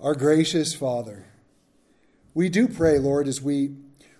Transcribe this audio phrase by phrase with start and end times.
[0.00, 1.26] Our gracious Father,
[2.32, 3.74] we do pray, Lord, as we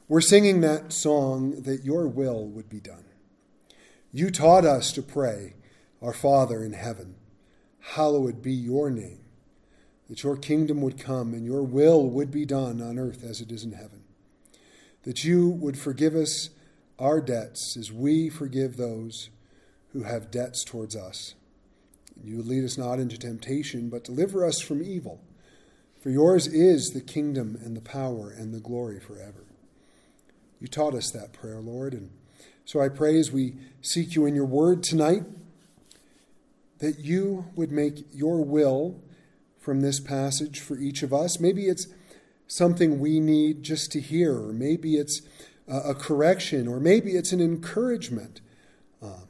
[0.08, 3.04] were singing that song, that your will would be done.
[4.10, 5.54] You taught us to pray,
[6.02, 7.14] Our Father in heaven,
[7.94, 9.20] hallowed be your name,
[10.08, 13.52] that your kingdom would come and your will would be done on earth as it
[13.52, 14.02] is in heaven,
[15.04, 16.50] that you would forgive us
[16.98, 19.30] our debts as we forgive those
[19.92, 21.36] who have debts towards us.
[22.20, 25.20] You would lead us not into temptation, but deliver us from evil.
[26.00, 29.44] For yours is the kingdom and the power and the glory forever.
[30.60, 32.10] You taught us that prayer, Lord, and
[32.64, 35.22] so I pray as we seek you in your word tonight
[36.78, 39.00] that you would make your will
[39.58, 41.40] from this passage for each of us.
[41.40, 41.88] Maybe it's
[42.46, 45.22] something we need just to hear, or maybe it's
[45.66, 48.40] a correction, or maybe it's an encouragement.
[49.02, 49.20] Uh,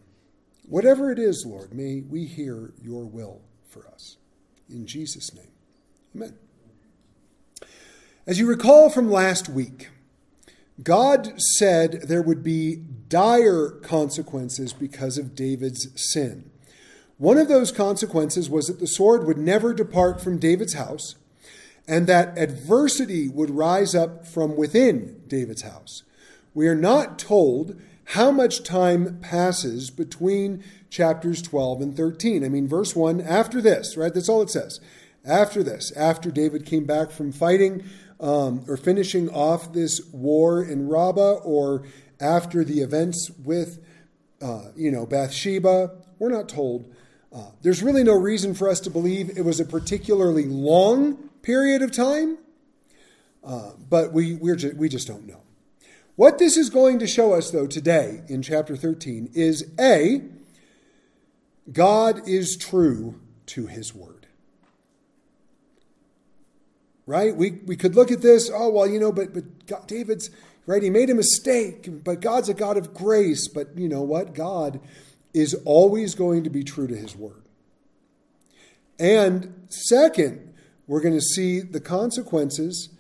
[0.65, 4.17] whatever it is, Lord, may we hear your will for us.
[4.69, 5.51] In Jesus' name,
[6.15, 6.37] amen.
[8.29, 9.89] As you recall from last week,
[10.83, 12.77] God said there would be
[13.09, 16.51] dire consequences because of David's sin.
[17.17, 21.15] One of those consequences was that the sword would never depart from David's house,
[21.89, 26.03] and that adversity would rise up from within David's house.
[26.53, 32.45] We are not told how much time passes between chapters 12 and 13.
[32.45, 34.13] I mean, verse 1, after this, right?
[34.13, 34.81] That's all it says.
[35.25, 37.85] After this, after David came back from fighting
[38.21, 41.85] um, or finishing off this war in Rabbah or
[42.21, 43.85] after the events with,
[44.43, 45.93] uh, you know, Bathsheba.
[46.19, 46.93] We're not told.
[47.33, 51.83] Uh, there's really no reason for us to believe it was a particularly long period
[51.83, 52.39] of time,
[53.45, 55.43] uh, but we, we're we just don't know.
[56.17, 60.23] What this is going to show us, though, today in chapter 13 is A,
[61.71, 64.18] God is true to his word
[67.09, 67.35] right?
[67.35, 70.29] We, we could look at this, oh, well, you know, but, but God, David's,
[70.67, 70.83] right?
[70.83, 73.49] He made a mistake, but God's a God of grace.
[73.49, 74.35] But you know what?
[74.35, 74.79] God
[75.33, 77.43] is always going to be true to his word.
[78.99, 80.53] And second,
[80.87, 82.91] we're going to see the consequences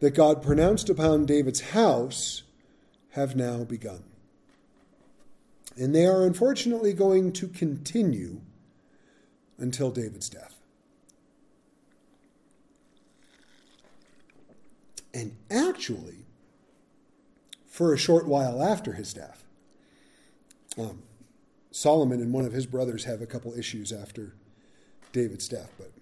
[0.00, 2.42] that God pronounced upon David's house
[3.12, 4.04] have now begun.
[5.78, 8.42] And they are unfortunately going to continue
[9.56, 10.53] until David's death.
[15.14, 16.26] And actually
[17.66, 19.44] for a short while after his death.
[20.76, 21.02] Um,
[21.70, 24.34] Solomon and one of his brothers have a couple issues after
[25.12, 25.92] David's death, but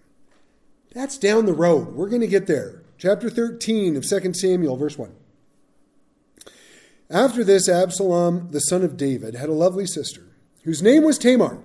[0.93, 1.93] that's down the road.
[1.93, 2.83] We're going to get there.
[2.97, 5.13] Chapter 13 of 2 Samuel, verse 1.
[7.09, 10.23] After this, Absalom, the son of David, had a lovely sister,
[10.63, 11.59] whose name was Tamar,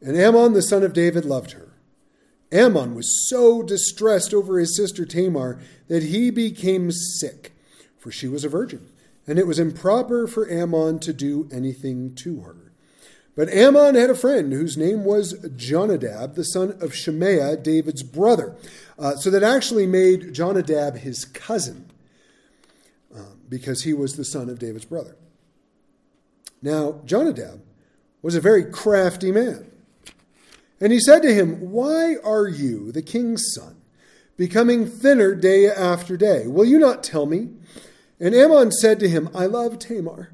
[0.00, 1.69] and Amnon, the son of David, loved her.
[2.52, 7.52] Amnon was so distressed over his sister Tamar that he became sick,
[7.98, 8.88] for she was a virgin,
[9.26, 12.72] and it was improper for Ammon to do anything to her.
[13.36, 18.56] But Ammon had a friend whose name was Jonadab, the son of Shimeah, David's brother.
[18.98, 21.90] Uh, so that actually made Jonadab his cousin,
[23.16, 25.16] uh, because he was the son of David's brother.
[26.60, 27.62] Now, Jonadab
[28.20, 29.70] was a very crafty man.
[30.80, 33.76] And he said to him, Why are you, the king's son,
[34.36, 36.46] becoming thinner day after day?
[36.46, 37.50] Will you not tell me?
[38.18, 40.32] And Amnon said to him, I love Tamar,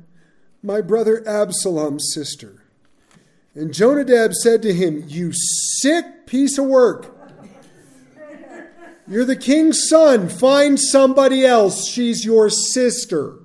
[0.63, 2.63] my brother Absalom's sister.
[3.55, 7.13] And Jonadab said to him, You sick piece of work.
[9.09, 10.29] You're the king's son.
[10.29, 11.87] Find somebody else.
[11.87, 13.37] She's your sister.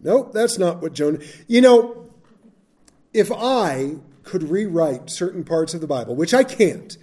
[0.00, 1.18] Nope, that's not what Jonah.
[1.46, 2.10] You know,
[3.12, 6.96] if I could rewrite certain parts of the Bible, which I can't,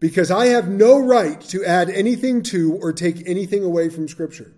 [0.00, 4.52] because I have no right to add anything to or take anything away from Scripture.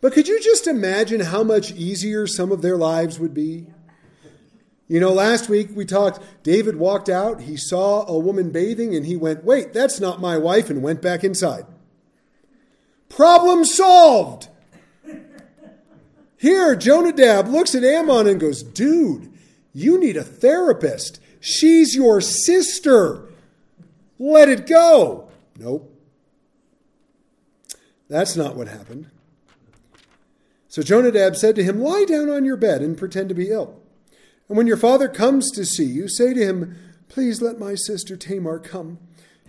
[0.00, 3.66] But could you just imagine how much easier some of their lives would be?
[4.88, 9.06] You know, last week we talked, David walked out, he saw a woman bathing, and
[9.06, 11.64] he went, Wait, that's not my wife, and went back inside.
[13.08, 14.48] Problem solved!
[16.36, 19.30] Here, Jonadab looks at Ammon and goes, Dude,
[19.72, 21.20] you need a therapist.
[21.40, 23.28] She's your sister.
[24.18, 25.30] Let it go.
[25.58, 25.96] Nope.
[28.08, 29.06] That's not what happened.
[30.68, 33.80] So Jonadab said to him, Lie down on your bed and pretend to be ill.
[34.48, 36.76] And when your father comes to see you, say to him,
[37.08, 38.98] Please let my sister Tamar come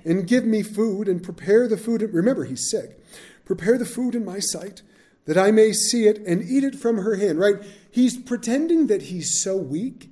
[0.05, 2.01] and give me food and prepare the food.
[2.01, 2.99] Remember, he's sick.
[3.45, 4.81] Prepare the food in my sight
[5.25, 7.57] that I may see it and eat it from her hand, right?
[7.91, 10.10] He's pretending that he's so weak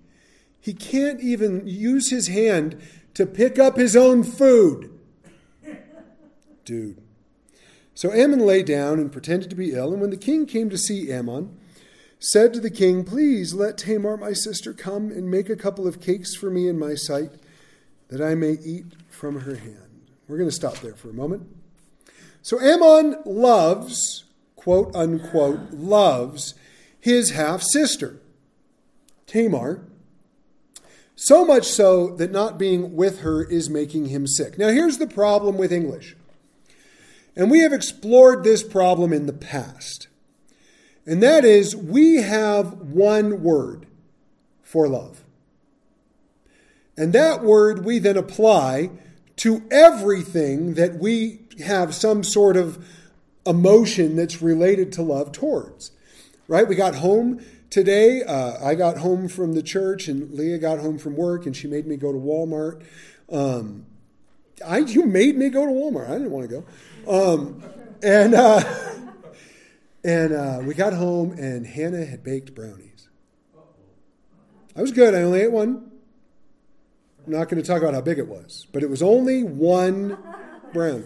[0.60, 2.82] he can't even use his hand
[3.14, 4.92] to pick up his own food.
[6.66, 7.02] dude.
[7.94, 10.78] So Ammon lay down and pretended to be ill, and when the king came to
[10.78, 11.58] see Ammon,
[12.20, 16.02] said to the king, Please let Tamar, my sister, come and make a couple of
[16.02, 17.32] cakes for me in my sight,
[18.10, 20.12] that I may eat from her hand.
[20.28, 21.48] We're going to stop there for a moment.
[22.42, 24.26] So Ammon loves,
[24.56, 26.56] quote unquote, loves
[27.00, 28.22] his half sister,
[29.26, 29.86] Tamar,
[31.22, 34.58] so much so that not being with her is making him sick.
[34.58, 36.16] Now, here's the problem with English.
[37.36, 40.08] And we have explored this problem in the past.
[41.06, 43.86] And that is, we have one word
[44.64, 45.26] for love.
[46.96, 48.90] And that word we then apply
[49.38, 52.82] to everything that we have some sort of
[53.46, 55.92] emotion that's related to love towards.
[56.48, 56.68] Right?
[56.68, 58.24] We got home today.
[58.24, 61.68] Uh, I got home from the church, and Leah got home from work, and she
[61.68, 62.84] made me go to Walmart.
[63.32, 63.86] Um,
[64.66, 66.10] I, you made me go to Walmart.
[66.10, 66.64] I didn't want to
[67.06, 67.34] go.
[67.34, 67.64] Um,
[68.04, 68.64] and uh,
[70.04, 73.10] and uh, we got home, and Hannah had baked brownies.
[74.76, 75.14] I was good.
[75.14, 75.92] I only ate one.
[77.26, 80.18] I'm not going to talk about how big it was, but it was only one
[80.74, 81.04] brownie.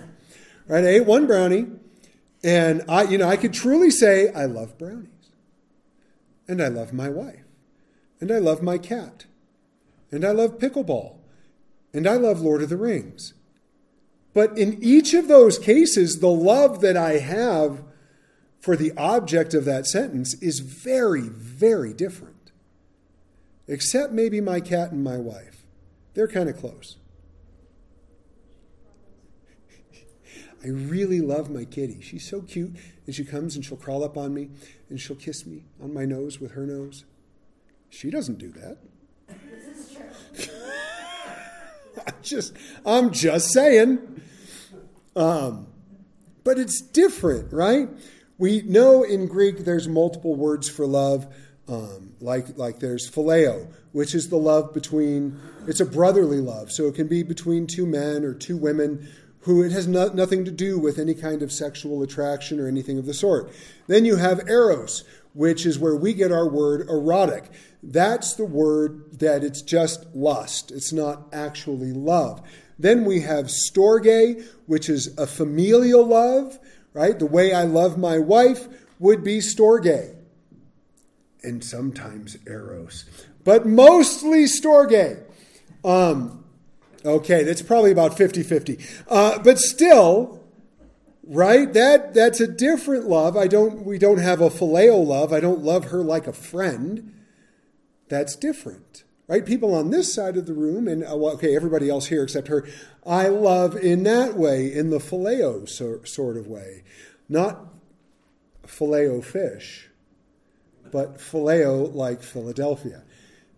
[0.68, 0.84] Right?
[0.84, 1.68] I ate one brownie,
[2.44, 5.10] and I, you know, I could truly say I love brownies,
[6.48, 7.46] and I love my wife,
[8.20, 9.26] and I love my cat,
[10.12, 11.18] and I love pickleball,
[11.94, 13.34] and I love Lord of the Rings.
[14.34, 17.84] But in each of those cases, the love that I have
[18.60, 22.52] for the object of that sentence is very, very different.
[23.68, 25.66] Except maybe my cat and my wife.
[26.14, 26.98] They're kind of close.
[30.64, 32.00] I really love my kitty.
[32.02, 32.76] She's so cute,
[33.06, 34.50] and she comes and she'll crawl up on me
[34.90, 37.04] and she'll kiss me on my nose with her nose.
[37.90, 38.78] She doesn't do that.
[39.28, 39.98] This is
[40.46, 40.54] true.
[42.08, 42.54] I'm just,
[42.86, 44.22] I'm just saying.
[45.16, 45.68] Um,
[46.44, 47.90] but it's different, right?
[48.38, 51.28] We know in Greek there's multiple words for love,
[51.68, 55.40] um, like like there's phileo, which is the love between.
[55.68, 59.08] It's a brotherly love, so it can be between two men or two women
[59.44, 62.98] who it has no, nothing to do with any kind of sexual attraction or anything
[62.98, 63.52] of the sort.
[63.88, 65.04] Then you have eros,
[65.34, 67.52] which is where we get our word erotic.
[67.82, 70.72] That's the word that it's just lust.
[70.72, 72.42] It's not actually love.
[72.80, 76.58] Then we have storge, which is a familial love,
[76.94, 77.18] right?
[77.18, 78.68] The way I love my wife
[79.00, 80.16] would be storge.
[81.44, 83.06] And sometimes eros,
[83.44, 85.22] but mostly storge.
[85.84, 86.43] Um,
[87.06, 88.80] Okay, that's probably about 50 50.
[89.10, 90.42] Uh, but still,
[91.28, 91.72] right?
[91.74, 93.36] That that's a different love.
[93.36, 95.34] I don't we don't have a phileo love.
[95.34, 97.14] I don't love her like a friend.
[98.10, 99.04] That's different.
[99.28, 99.46] Right?
[99.46, 102.68] People on this side of the room, and uh, okay, everybody else here except her,
[103.06, 106.84] I love in that way, in the phileo so, sort of way.
[107.30, 107.74] Not
[108.68, 109.90] phileo fish,
[110.92, 113.04] but phileo like Philadelphia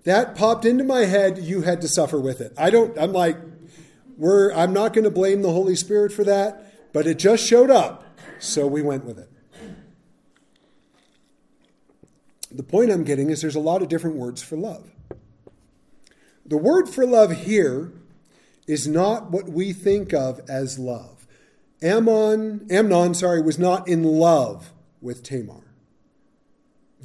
[0.06, 2.54] that popped into my head you had to suffer with it.
[2.57, 3.38] I don't i'm like
[4.18, 7.69] we're i'm not going to blame the holy spirit for that but it just showed
[7.69, 9.30] up so we went with it.
[12.52, 14.92] The point i'm getting is there's a lot of different words for love.
[16.46, 17.92] The word for love here
[18.68, 21.28] is not what we think of as love.
[21.81, 25.64] Ammon amnon sorry was not in love with tamar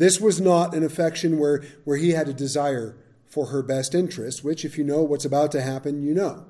[0.00, 4.42] this was not an affection where, where he had a desire for her best interest,
[4.42, 6.46] which, if you know what's about to happen, you know.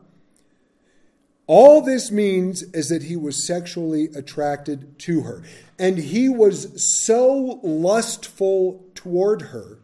[1.49, 5.43] All this means is that he was sexually attracted to her.
[5.81, 6.69] And he was
[7.05, 9.81] so lustful toward her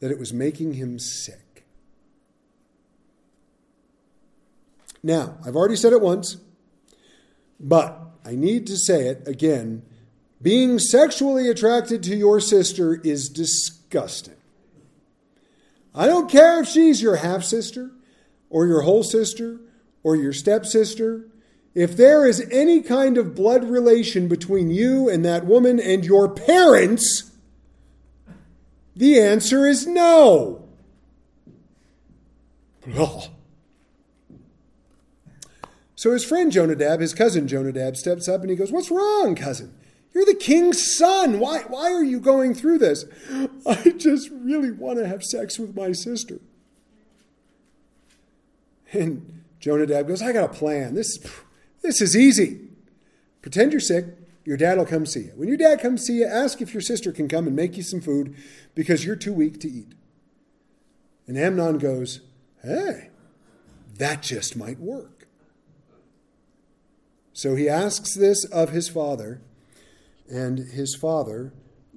[0.00, 1.66] that it was making him sick.
[5.02, 6.38] Now, I've already said it once,
[7.60, 9.82] but I need to say it again
[10.40, 14.34] being sexually attracted to your sister is disgusting.
[15.94, 17.90] I don't care if she's your half sister
[18.50, 19.60] or your whole sister
[20.02, 21.26] or your stepsister.
[21.74, 26.28] If there is any kind of blood relation between you and that woman and your
[26.28, 27.32] parents,
[28.94, 30.68] the answer is no.
[35.94, 39.74] So his friend Jonadab, his cousin Jonadab, steps up and he goes, What's wrong, cousin?
[40.12, 41.38] You're the king's son.
[41.38, 43.04] Why, why are you going through this?
[43.66, 46.40] I just really want to have sex with my sister.
[48.92, 50.94] And Jonadab goes, I got a plan.
[50.94, 51.18] This,
[51.82, 52.60] this is easy.
[53.42, 54.06] Pretend you're sick.
[54.44, 55.32] Your dad will come see you.
[55.36, 57.82] When your dad comes see you, ask if your sister can come and make you
[57.82, 58.34] some food
[58.74, 59.92] because you're too weak to eat.
[61.26, 62.22] And Amnon goes,
[62.62, 63.10] Hey,
[63.98, 65.26] that just might work.
[67.34, 69.42] So he asks this of his father,
[70.30, 71.52] and his father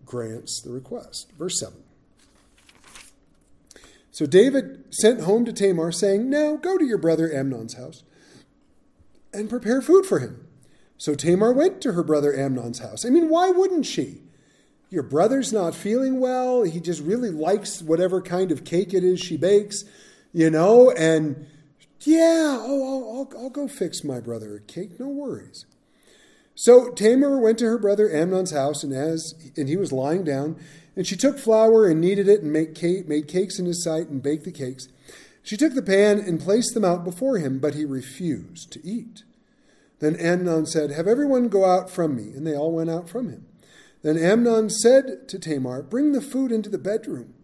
[0.06, 1.32] grants the request.
[1.38, 1.78] Verse 7.
[4.12, 8.04] So David sent home to Tamar, saying, Now go to your brother Amnon's house
[9.34, 10.48] and prepare food for him.
[10.98, 13.06] So Tamar went to her brother Amnon's house.
[13.06, 14.22] I mean, why wouldn't she?
[14.90, 16.64] Your brother's not feeling well.
[16.64, 19.86] He just really likes whatever kind of cake it is she bakes,
[20.34, 21.48] you know, and
[22.02, 25.00] yeah, oh, I'll, I'll, I'll go fix my brother a cake.
[25.00, 25.66] No worries.
[26.56, 30.58] So Tamar went to her brother Amnon's house, and as and he was lying down,
[30.96, 34.10] and she took flour and kneaded it and made, cake, made cakes in his sight
[34.10, 34.88] and baked the cakes.
[35.44, 39.24] She took the pan and placed them out before him, but he refused to eat.
[40.00, 42.34] Then Amnon said, Have everyone go out from me.
[42.36, 43.46] And they all went out from him.
[44.02, 47.36] Then Amnon said to Tamar, Bring the food into the bedroom,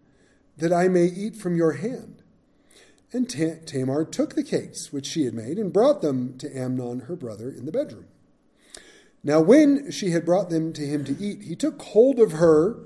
[0.57, 2.23] that I may eat from your hand.
[3.13, 7.15] And Tamar took the cakes which she had made and brought them to Amnon her
[7.15, 8.07] brother in the bedroom.
[9.27, 12.79] Now, when she had brought them to him to eat, he took hold of her,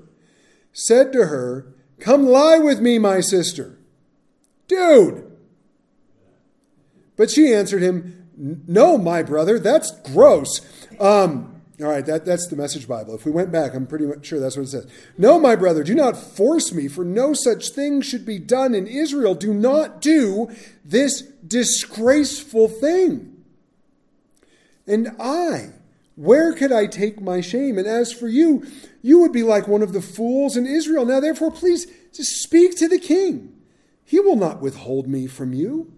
[0.72, 3.78] said to her, Come lie with me, my sister.
[4.66, 5.24] Dude!
[7.14, 10.60] But she answered him, No, my brother, that's gross.
[10.98, 13.14] Um, all right, that, that's the message Bible.
[13.14, 14.90] If we went back, I'm pretty much sure that's what it says.
[15.16, 18.88] No, my brother, do not force me, for no such thing should be done in
[18.88, 19.36] Israel.
[19.36, 20.50] Do not do
[20.84, 23.44] this disgraceful thing.
[24.88, 25.74] And I,
[26.16, 27.78] where could I take my shame?
[27.78, 28.66] And as for you,
[29.00, 31.04] you would be like one of the fools in Israel.
[31.04, 33.54] Now, therefore, please just speak to the king.
[34.04, 35.92] He will not withhold me from you.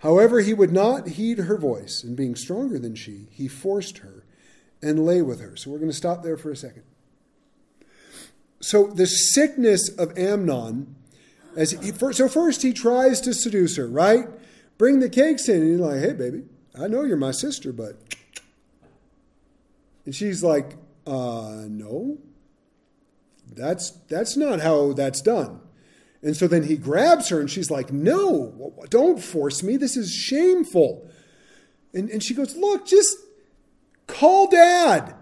[0.00, 4.24] However, he would not heed her voice, and being stronger than she, he forced her
[4.82, 5.56] and lay with her.
[5.56, 6.82] So we're going to stop there for a second.
[8.60, 10.94] So the sickness of Amnon,
[11.56, 14.26] as he, so first he tries to seduce her, right?
[14.78, 16.44] Bring the cakes in, and he's like, "Hey, baby,
[16.78, 17.96] I know you're my sister, but,"
[20.04, 22.18] and she's like, "Uh, no,
[23.52, 25.60] that's that's not how that's done."
[26.22, 29.76] And so then he grabs her, and she's like, "No, don't force me.
[29.76, 31.08] This is shameful."
[31.92, 33.16] And and she goes, "Look, just
[34.06, 35.14] Call dad.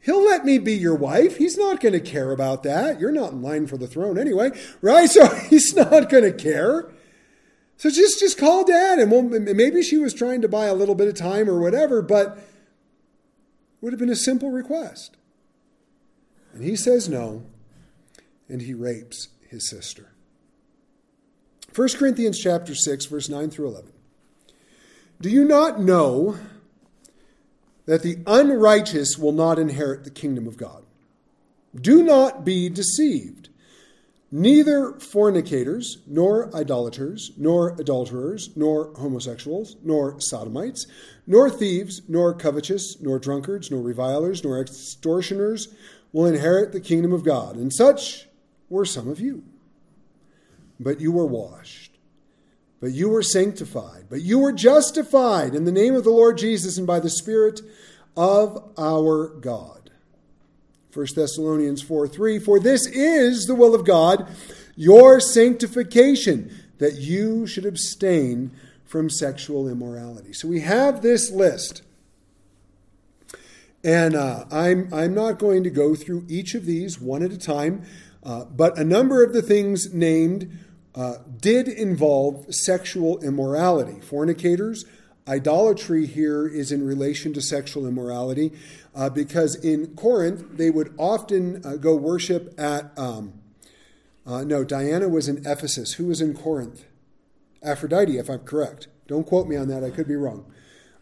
[0.00, 1.36] He'll let me be your wife.
[1.36, 3.00] He's not going to care about that.
[3.00, 5.08] You're not in line for the throne anyway, right?
[5.10, 6.90] So he's not going to care.
[7.76, 11.08] So just just call dad, and maybe she was trying to buy a little bit
[11.08, 12.38] of time or whatever, but
[13.80, 15.16] would have been a simple request.
[16.52, 17.44] And he says no,
[18.48, 20.12] and he rapes his sister.
[21.74, 23.92] 1 Corinthians chapter 6 verse 9 through 11.
[25.20, 26.38] Do you not know
[27.90, 30.84] that the unrighteous will not inherit the kingdom of God.
[31.74, 33.49] Do not be deceived.
[34.32, 40.86] Neither fornicators, nor idolaters, nor adulterers, nor homosexuals, nor sodomites,
[41.26, 45.74] nor thieves, nor covetous, nor drunkards, nor revilers, nor extortioners
[46.12, 47.56] will inherit the kingdom of God.
[47.56, 48.28] And such
[48.68, 49.42] were some of you.
[50.78, 51.90] But you were washed
[52.80, 56.78] but you were sanctified, but you were justified in the name of the Lord Jesus
[56.78, 57.60] and by the Spirit
[58.16, 59.89] of our God.
[60.92, 64.28] 1 Thessalonians 4 3 For this is the will of God,
[64.76, 68.50] your sanctification, that you should abstain
[68.84, 70.32] from sexual immorality.
[70.32, 71.82] So we have this list.
[73.84, 77.38] And uh, I'm, I'm not going to go through each of these one at a
[77.38, 77.84] time,
[78.22, 80.58] uh, but a number of the things named
[80.94, 84.00] uh, did involve sexual immorality.
[84.00, 84.84] Fornicators,
[85.28, 88.52] idolatry here is in relation to sexual immorality
[88.94, 92.96] uh, because in Corinth they would often uh, go worship at.
[92.98, 93.34] Um,
[94.26, 95.94] uh, no, Diana was in Ephesus.
[95.94, 96.84] Who was in Corinth?
[97.62, 98.88] Aphrodite, if I'm correct.
[99.06, 100.44] Don't quote me on that, I could be wrong.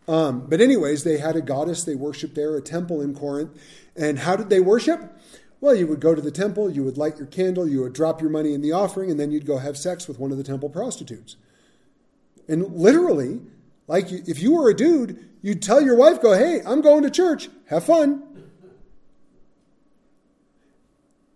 [0.06, 3.50] Um, but, anyways, they had a goddess they worshiped there, a temple in Corinth.
[3.94, 5.12] And how did they worship?
[5.60, 8.20] Well, you would go to the temple, you would light your candle, you would drop
[8.20, 10.44] your money in the offering, and then you'd go have sex with one of the
[10.44, 11.36] temple prostitutes.
[12.48, 13.40] And literally,
[13.88, 17.10] like if you were a dude, you'd tell your wife, go, hey, I'm going to
[17.10, 18.22] church, have fun.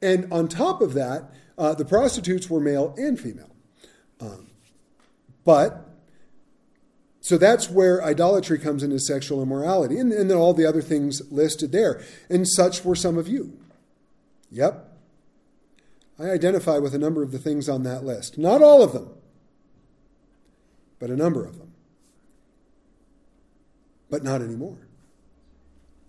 [0.01, 3.51] And on top of that, uh, the prostitutes were male and female.
[4.21, 4.49] Um,
[5.45, 5.89] but,
[7.21, 11.23] so that's where idolatry comes into sexual immorality, and, and then all the other things
[11.31, 12.03] listed there.
[12.29, 13.59] And such were some of you.
[14.51, 14.89] Yep.
[16.19, 18.39] I identify with a number of the things on that list.
[18.39, 19.11] Not all of them,
[20.99, 21.62] but a number of them.
[24.13, 24.77] But not anymore.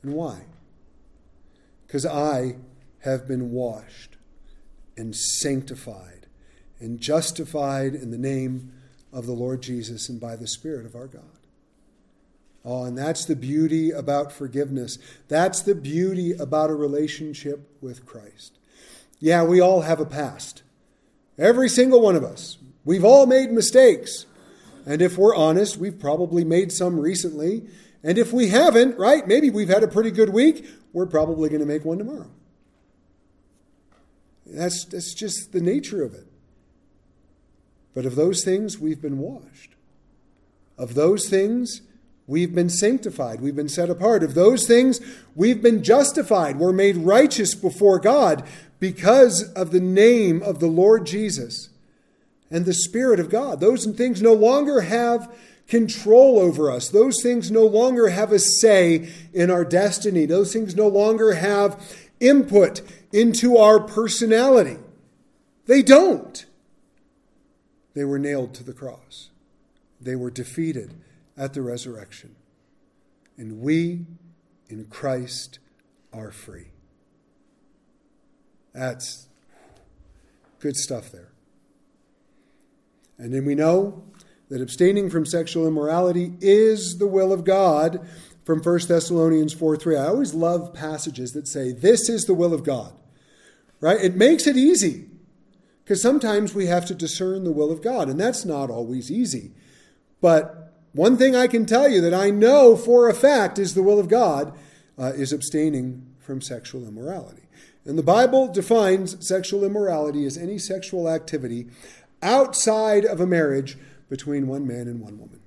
[0.03, 0.41] And why?
[1.87, 2.57] Because I
[2.99, 4.17] have been washed
[4.97, 6.27] and sanctified
[6.81, 8.73] and justified in the name
[9.13, 11.23] of the Lord Jesus and by the Spirit of our God.
[12.65, 14.97] Oh, and that's the beauty about forgiveness.
[15.29, 18.59] That's the beauty about a relationship with Christ.
[19.19, 20.61] Yeah, we all have a past.
[21.37, 22.57] Every single one of us.
[22.83, 24.25] We've all made mistakes.
[24.85, 27.63] And if we're honest, we've probably made some recently.
[28.03, 31.61] And if we haven't, right, maybe we've had a pretty good week, we're probably going
[31.61, 32.29] to make one tomorrow.
[34.45, 36.27] That's, that's just the nature of it.
[37.95, 39.75] But of those things, we've been washed.
[40.77, 41.81] Of those things,
[42.27, 43.39] we've been sanctified.
[43.39, 44.23] We've been set apart.
[44.23, 44.99] Of those things,
[45.35, 46.57] we've been justified.
[46.57, 48.43] We're made righteous before God
[48.79, 51.69] because of the name of the Lord Jesus
[52.51, 53.59] and the Spirit of God.
[53.59, 55.33] Those things no longer have
[55.67, 56.89] control over us.
[56.89, 60.25] Those things no longer have a say in our destiny.
[60.25, 61.81] Those things no longer have
[62.19, 64.77] input into our personality.
[65.65, 66.45] They don't.
[67.93, 69.29] They were nailed to the cross,
[70.01, 70.95] they were defeated
[71.37, 72.35] at the resurrection.
[73.37, 74.05] And we
[74.69, 75.59] in Christ
[76.11, 76.67] are free.
[78.73, 79.27] That's
[80.59, 81.31] good stuff there.
[83.17, 84.03] And then we know
[84.53, 88.07] that abstaining from sexual immorality is the will of God
[88.45, 89.97] from 1 Thessalonians 4 3.
[89.97, 92.93] I always love passages that say, This is the will of God.
[93.81, 93.99] Right?
[93.99, 95.07] It makes it easy.
[95.83, 99.53] Because sometimes we have to discern the will of God, and that's not always easy.
[100.21, 103.81] But one thing I can tell you that I know for a fact is the
[103.81, 104.53] will of God
[104.99, 107.47] uh, is abstaining from sexual immorality.
[107.85, 111.69] And the Bible defines sexual immorality as any sexual activity
[112.21, 113.79] outside of a marriage
[114.09, 115.39] between one man and one woman.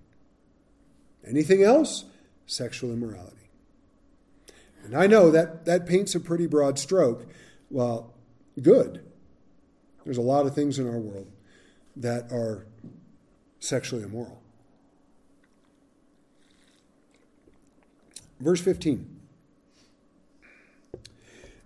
[1.26, 2.04] Anything else?
[2.46, 3.50] Sexual immorality.
[4.84, 7.26] And I know that that paints a pretty broad stroke.
[7.70, 8.14] Well,
[8.62, 9.04] good.
[10.04, 11.26] There's a lot of things in our world
[11.96, 12.66] that are
[13.58, 14.40] sexually immoral.
[18.38, 19.16] Verse 15.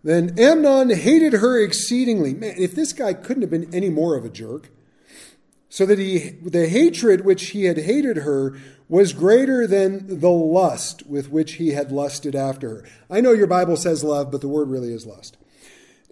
[0.02, 2.32] Then Amnon hated her exceedingly.
[2.32, 4.70] Man, if this guy couldn't have been any more of a jerk,
[5.70, 11.06] so that he the hatred which he had hated her was greater than the lust
[11.06, 12.84] with which he had lusted after her.
[13.08, 15.38] I know your Bible says love, but the word really is lust.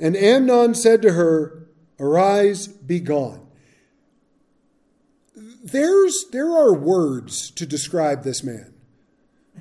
[0.00, 1.66] And Amnon said to her,
[1.98, 3.48] Arise, be gone.
[5.34, 8.72] There's, there are words to describe this man.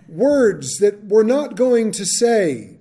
[0.07, 2.77] Words that we're not going to say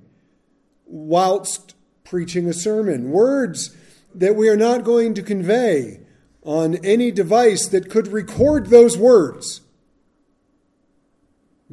[0.84, 1.74] whilst
[2.04, 3.10] preaching a sermon.
[3.10, 3.74] Words
[4.14, 6.00] that we are not going to convey
[6.46, 9.60] on any device that could record those words.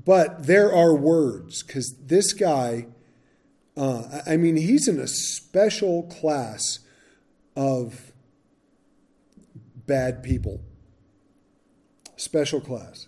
[0.03, 2.88] But there are words, because this guy,
[3.77, 6.79] uh, I mean, he's in a special class
[7.55, 8.12] of
[9.86, 10.59] bad people.
[12.17, 13.07] Special class.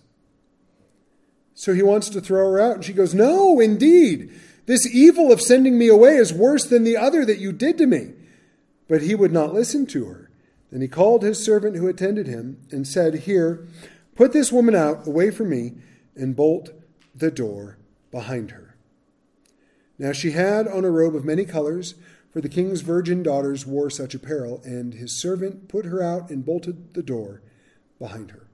[1.54, 4.32] So he wants to throw her out, and she goes, No, indeed.
[4.66, 7.86] This evil of sending me away is worse than the other that you did to
[7.86, 8.12] me.
[8.88, 10.25] But he would not listen to her.
[10.76, 13.66] Then he called his servant who attended him and said, Here,
[14.14, 15.72] put this woman out away from me
[16.14, 16.68] and bolt
[17.14, 17.78] the door
[18.10, 18.76] behind her.
[19.98, 21.94] Now she had on a robe of many colors,
[22.30, 26.44] for the king's virgin daughters wore such apparel, and his servant put her out and
[26.44, 27.40] bolted the door
[27.98, 28.46] behind her.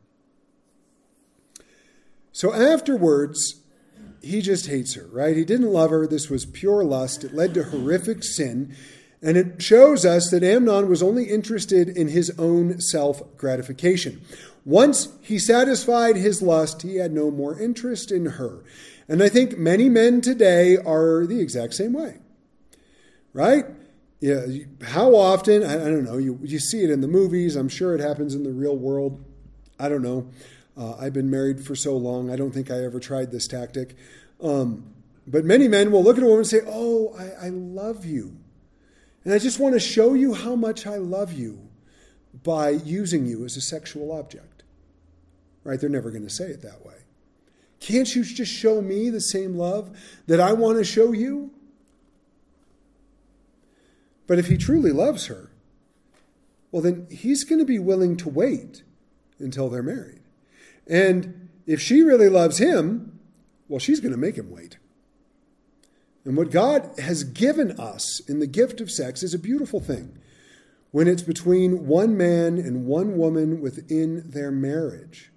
[2.30, 3.64] So afterwards,
[4.22, 5.36] he just hates her, right?
[5.36, 6.06] He didn't love her.
[6.06, 7.24] This was pure lust.
[7.24, 8.76] It led to horrific sin.
[9.22, 14.20] And it shows us that Amnon was only interested in his own self gratification.
[14.64, 18.64] Once he satisfied his lust, he had no more interest in her.
[19.08, 22.18] And I think many men today are the exact same way.
[23.32, 23.64] Right?
[24.20, 24.46] Yeah,
[24.82, 28.00] how often, I, don't know, you, you see it in the movies, I'm sure it
[28.00, 29.24] happens in the real world.
[29.80, 30.28] I don't know.
[30.76, 33.96] Uh, I've been married for so long, I don't think I ever tried this tactic.
[34.40, 34.92] Um,
[35.26, 38.36] but many men will look at a woman and say, Oh, I, I love you.
[39.24, 41.68] And I just want to show you how much I love you
[42.42, 44.62] by using you as a sexual object.
[45.64, 45.80] Right?
[45.80, 46.94] They're never going to say it that way.
[47.78, 51.50] Can't you just show me the same love that I want to show you?
[54.26, 55.50] But if he truly loves her,
[56.70, 58.82] well, then he's going to be willing to wait
[59.38, 60.20] until they're married.
[60.86, 63.18] And if she really loves him,
[63.68, 64.78] well, she's going to make him wait.
[66.24, 70.16] And what God has given us in the gift of sex is a beautiful thing
[70.92, 75.30] when it's between one man and one woman within their marriage.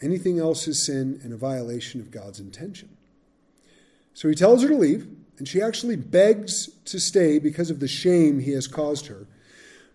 [0.00, 2.96] Anything else is sin and a violation of God's intention.
[4.14, 5.08] So he tells her to leave,
[5.38, 9.26] and she actually begs to stay because of the shame he has caused her.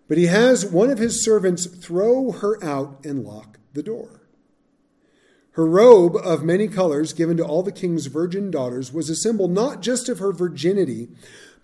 [0.07, 4.18] But he has one of his servants throw her out and lock the door.
[5.59, 9.49] Her robe of many colors, given to all the king's virgin daughters, was a symbol
[9.49, 11.09] not just of her virginity,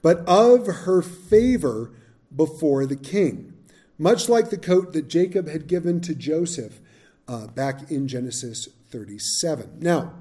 [0.01, 1.93] but of her favor
[2.35, 3.53] before the king,
[3.97, 6.81] much like the coat that Jacob had given to Joseph
[7.29, 9.77] uh, back in Genesis 37.
[9.79, 10.11] Now,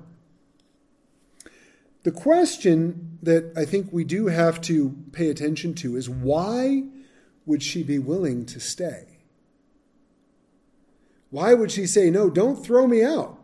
[2.05, 6.85] the question that I think we do have to pay attention to is why
[7.45, 9.19] would she be willing to stay?
[11.31, 13.41] Why would she say, No, don't throw me out?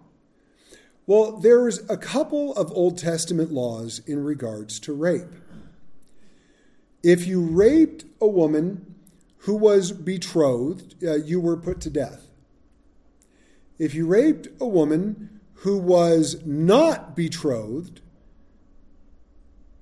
[1.06, 5.34] Well, there's a couple of Old Testament laws in regards to rape.
[7.02, 8.94] If you raped a woman
[9.38, 12.28] who was betrothed, uh, you were put to death.
[13.78, 18.02] If you raped a woman who was not betrothed,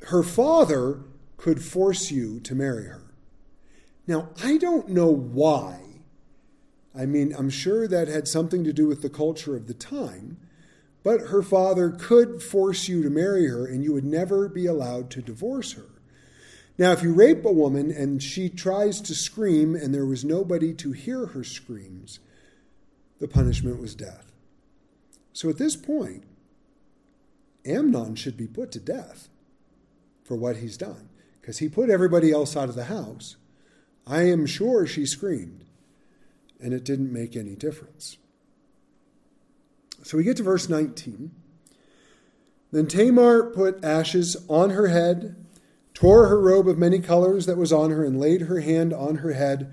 [0.03, 1.01] her father
[1.37, 3.03] could force you to marry her.
[4.07, 5.81] Now, I don't know why.
[6.97, 10.39] I mean, I'm sure that had something to do with the culture of the time,
[11.03, 15.11] but her father could force you to marry her and you would never be allowed
[15.11, 15.87] to divorce her.
[16.77, 20.73] Now, if you rape a woman and she tries to scream and there was nobody
[20.75, 22.21] to hear her screams,
[23.19, 24.31] the punishment was death.
[25.33, 26.25] So at this point,
[27.65, 29.29] Amnon should be put to death
[30.25, 31.09] for what he's done
[31.41, 33.37] because he put everybody else out of the house.
[34.07, 35.65] I am sure she screamed,
[36.61, 38.19] and it didn't make any difference.
[40.09, 41.33] So we get to verse 19.
[42.73, 45.37] Then Tamar put ashes on her head,
[45.93, 49.17] tore her robe of many colors that was on her, and laid her hand on
[49.17, 49.71] her head,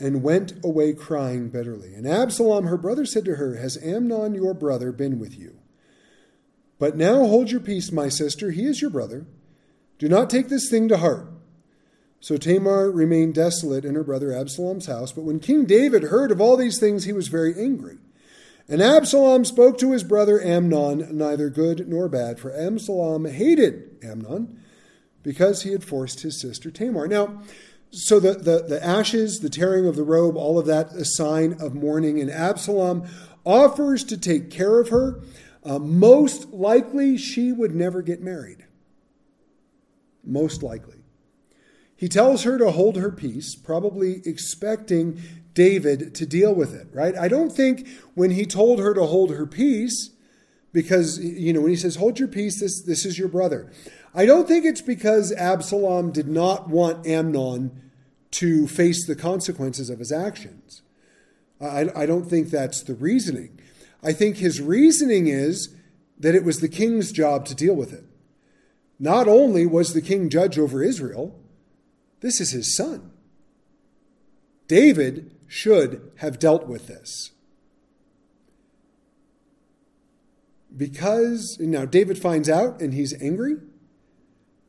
[0.00, 1.94] and went away crying bitterly.
[1.94, 5.60] And Absalom, her brother, said to her, Has Amnon your brother been with you?
[6.80, 8.50] But now hold your peace, my sister.
[8.50, 9.24] He is your brother.
[10.00, 11.30] Do not take this thing to heart.
[12.18, 15.12] So Tamar remained desolate in her brother Absalom's house.
[15.12, 17.98] But when King David heard of all these things, he was very angry.
[18.70, 24.62] And Absalom spoke to his brother Amnon, neither good nor bad, for Absalom hated Amnon
[25.24, 27.08] because he had forced his sister Tamar.
[27.08, 27.42] Now,
[27.90, 31.56] so the, the, the ashes, the tearing of the robe, all of that, a sign
[31.60, 32.20] of mourning.
[32.20, 33.08] And Absalom
[33.44, 35.20] offers to take care of her.
[35.64, 38.64] Uh, most likely, she would never get married
[40.24, 40.98] most likely.
[41.96, 45.20] He tells her to hold her peace, probably expecting
[45.54, 47.16] David to deal with it, right?
[47.16, 50.10] I don't think when he told her to hold her peace,
[50.72, 53.72] because, you know, when he says, hold your peace, this, this is your brother.
[54.14, 57.90] I don't think it's because Absalom did not want Amnon
[58.32, 60.82] to face the consequences of his actions.
[61.60, 63.60] I, I don't think that's the reasoning.
[64.02, 65.74] I think his reasoning is
[66.18, 68.04] that it was the king's job to deal with it.
[68.98, 71.38] Not only was the king judge over Israel,
[72.20, 73.10] this is his son.
[74.68, 77.32] David should have dealt with this.
[80.74, 83.56] Because now David finds out and he's angry,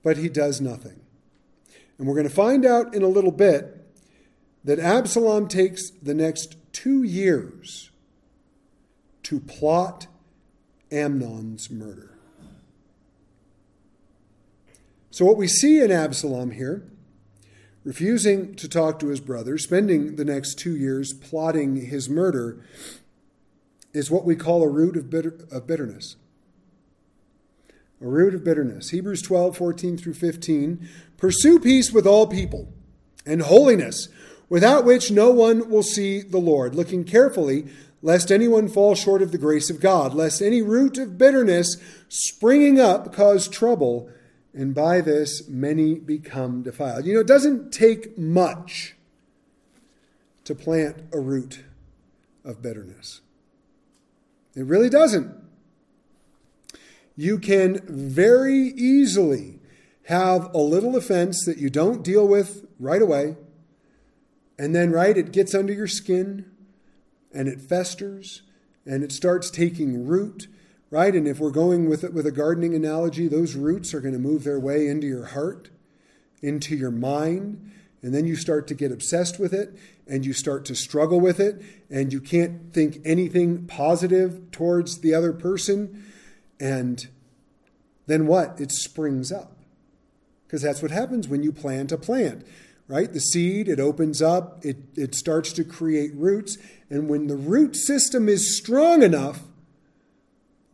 [0.01, 0.99] but he does nothing.
[1.99, 3.77] And we're going to find out in a little bit
[4.63, 7.91] that Absalom takes the next two years
[9.21, 10.07] to plot
[10.91, 12.17] Amnon's murder.
[15.11, 16.89] So, what we see in Absalom here,
[17.83, 22.63] refusing to talk to his brother, spending the next two years plotting his murder,
[23.93, 26.15] is what we call a root of, bitter, of bitterness.
[28.01, 28.89] A root of bitterness.
[28.89, 30.89] Hebrews 12, 14 through 15.
[31.17, 32.71] Pursue peace with all people
[33.25, 34.07] and holiness,
[34.49, 37.67] without which no one will see the Lord, looking carefully
[38.01, 41.77] lest anyone fall short of the grace of God, lest any root of bitterness
[42.09, 44.09] springing up cause trouble
[44.53, 47.05] and by this many become defiled.
[47.05, 48.95] You know, it doesn't take much
[50.43, 51.63] to plant a root
[52.43, 53.21] of bitterness.
[54.55, 55.33] It really doesn't.
[57.15, 59.59] You can very easily
[60.05, 63.35] have a little offense that you don't deal with right away,
[64.57, 66.45] and then, right, it gets under your skin
[67.33, 68.41] and it festers
[68.85, 70.47] and it starts taking root
[70.91, 71.15] right?
[71.15, 74.19] And if we're going with it with a gardening analogy, those roots are going to
[74.19, 75.69] move their way into your heart,
[76.43, 77.71] into your mind,
[78.03, 79.75] and then you start to get obsessed with it
[80.07, 85.13] and you start to struggle with it and you can't think anything positive towards the
[85.13, 86.03] other person
[86.59, 87.07] and
[88.07, 88.59] then what?
[88.59, 89.57] It springs up.
[90.45, 92.45] Because that's what happens when you plant a plant,
[92.87, 93.11] right?
[93.11, 96.57] The seed, it opens up, it, it starts to create roots.
[96.89, 99.43] And when the root system is strong enough,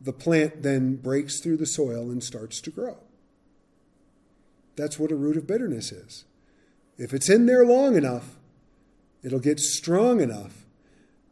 [0.00, 2.98] the plant then breaks through the soil and starts to grow.
[4.76, 6.24] That's what a root of bitterness is.
[6.96, 8.36] If it's in there long enough,
[9.22, 10.64] it'll get strong enough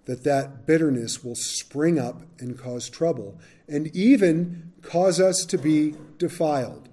[0.06, 5.94] that that bitterness will spring up and cause trouble and even cause us to be
[6.18, 6.88] defiled.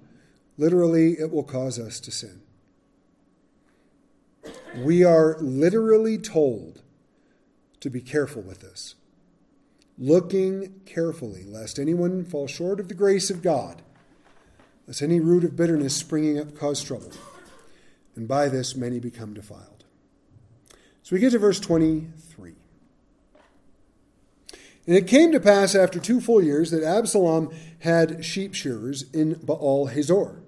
[0.58, 2.42] Literally, it will cause us to sin.
[4.76, 6.82] We are literally told
[7.80, 8.94] to be careful with this,
[9.98, 13.82] looking carefully, lest anyone fall short of the grace of God,
[14.86, 17.12] lest any root of bitterness springing up cause trouble,
[18.16, 19.84] and by this many become defiled.
[21.02, 22.54] So we get to verse 23.
[24.86, 29.34] And it came to pass after two full years that Absalom had sheep shearers in
[29.42, 30.42] Baal Hazor,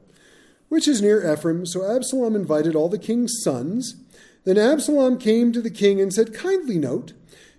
[0.69, 1.65] which is near Ephraim.
[1.65, 3.97] So Absalom invited all the king's sons.
[4.45, 7.15] Then Absalom came to the king and said, Kindly note,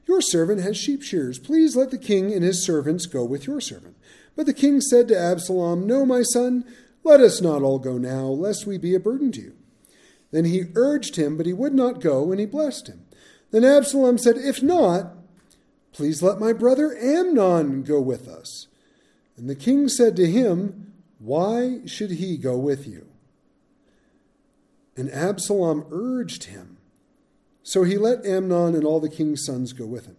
[0.08, 1.39] your servant has sheep shears.
[1.39, 3.96] Please let the king and his servants go with your servant.
[4.36, 6.63] But the king said to Absalom, No, my son,
[7.04, 9.56] let us not all go now, lest we be a burden to you.
[10.32, 13.06] Then he urged him, but he would not go, and he blessed him.
[13.52, 15.17] Then Absalom said, If not,
[15.98, 18.67] Please let my brother Amnon go with us.
[19.36, 23.08] And the king said to him, Why should he go with you?
[24.96, 26.77] And Absalom urged him.
[27.67, 30.15] So he let Amnon and all the king's sons go with him.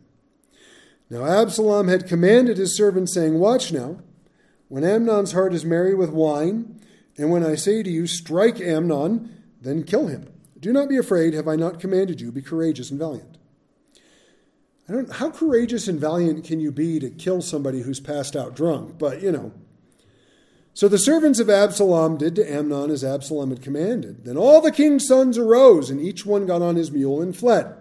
[1.09, 4.01] Now Absalom had commanded his servants, saying, Watch now,
[4.69, 6.79] when Amnon's heart is merry with wine,
[7.17, 10.31] and when I say to you, Strike Amnon, then kill him.
[10.61, 12.31] Do not be afraid, have I not commanded you?
[12.31, 13.39] Be courageous and valiant.
[14.87, 18.55] I don't how courageous and valiant can you be to kill somebody who's passed out
[18.55, 18.99] drunk?
[18.99, 19.55] But, you know.
[20.79, 24.25] So the servants of Absalom did to Amnon as Absalom had commanded.
[24.25, 27.75] Then all the king's sons arose, and each one got on his mule and fled.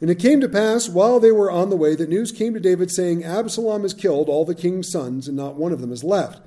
[0.00, 2.60] And it came to pass, while they were on the way, that news came to
[2.60, 6.04] David, saying, Absalom has killed all the king's sons, and not one of them is
[6.04, 6.40] left.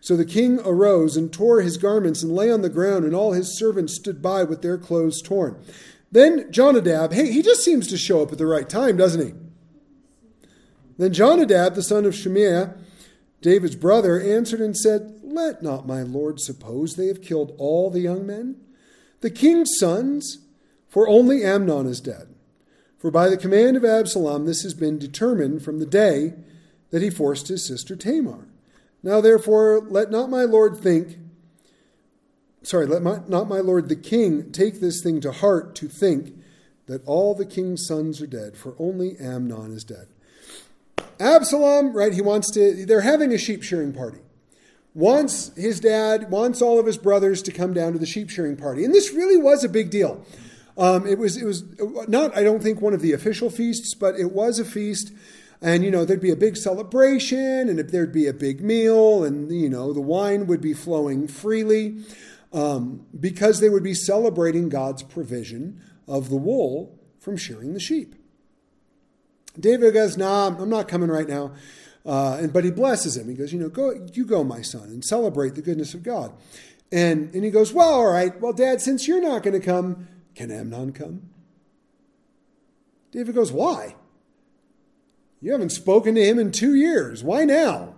[0.00, 3.32] So the king arose and tore his garments and lay on the ground, and all
[3.32, 5.62] his servants stood by with their clothes torn.
[6.10, 9.32] Then Jonadab, hey, he just seems to show up at the right time, doesn't he?
[10.98, 12.76] Then Jonadab, the son of Shimeah,
[13.40, 18.00] David's brother, answered and said, Let not my lord suppose they have killed all the
[18.00, 18.56] young men,
[19.20, 20.38] the king's sons,
[20.88, 22.34] for only Amnon is dead.
[22.98, 26.34] For by the command of Absalom this has been determined from the day
[26.90, 28.48] that he forced his sister Tamar.
[29.02, 31.18] Now therefore let not my lord think,
[32.62, 36.34] sorry, let my, not my lord the king take this thing to heart to think
[36.86, 40.06] that all the king's sons are dead, for only Amnon is dead.
[41.18, 44.18] Absalom, right, he wants to, they're having a sheep shearing party.
[44.94, 48.56] Wants his dad, wants all of his brothers to come down to the sheep shearing
[48.56, 48.84] party.
[48.84, 50.24] And this really was a big deal.
[50.78, 51.64] Um, it was, it was
[52.08, 55.12] not, I don't think, one of the official feasts, but it was a feast.
[55.62, 59.50] And, you know, there'd be a big celebration and there'd be a big meal and,
[59.50, 62.04] you know, the wine would be flowing freely
[62.52, 68.14] um, because they would be celebrating God's provision of the wool from shearing the sheep.
[69.58, 71.52] David goes, "Nah, I'm not coming right now."
[72.04, 73.28] Uh, and but he blesses him.
[73.28, 76.32] He goes, "You know, go, you go, my son, and celebrate the goodness of God."
[76.92, 78.40] And and he goes, "Well, all right.
[78.40, 81.22] Well, Dad, since you're not going to come, can Amnon come?"
[83.10, 83.96] David goes, "Why?
[85.40, 87.24] You haven't spoken to him in two years.
[87.24, 87.94] Why now?"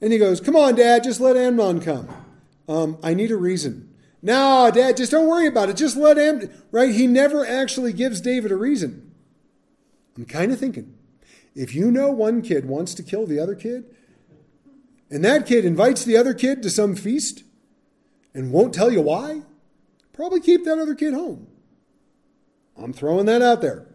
[0.00, 2.08] And he goes, "Come on, Dad, just let Amnon come.
[2.68, 3.90] Um, I need a reason."
[4.22, 5.76] No, Dad, just don't worry about it.
[5.76, 6.50] Just let him.
[6.70, 6.94] Right?
[6.94, 9.03] He never actually gives David a reason.
[10.16, 10.94] I'm kind of thinking
[11.54, 13.84] if you know one kid wants to kill the other kid,
[15.10, 17.44] and that kid invites the other kid to some feast
[18.34, 19.42] and won't tell you why,
[20.12, 21.46] probably keep that other kid home.
[22.76, 23.86] I'm throwing that out there.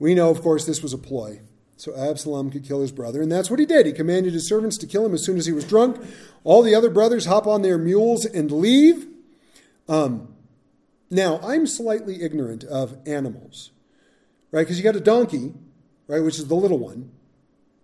[0.00, 1.40] We know, of course, this was a ploy.
[1.76, 3.86] So Absalom could kill his brother, and that's what he did.
[3.86, 5.98] He commanded his servants to kill him as soon as he was drunk.
[6.44, 9.06] All the other brothers hop on their mules and leave.
[9.88, 10.34] Um,
[11.10, 13.70] now, I'm slightly ignorant of animals
[14.52, 14.62] right?
[14.62, 15.54] Because you got a donkey,
[16.06, 17.10] right, which is the little one,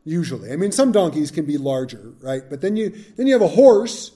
[0.04, 0.52] usually.
[0.52, 2.42] I mean, some donkeys can be larger, right?
[2.48, 4.12] But then you then you have a horse,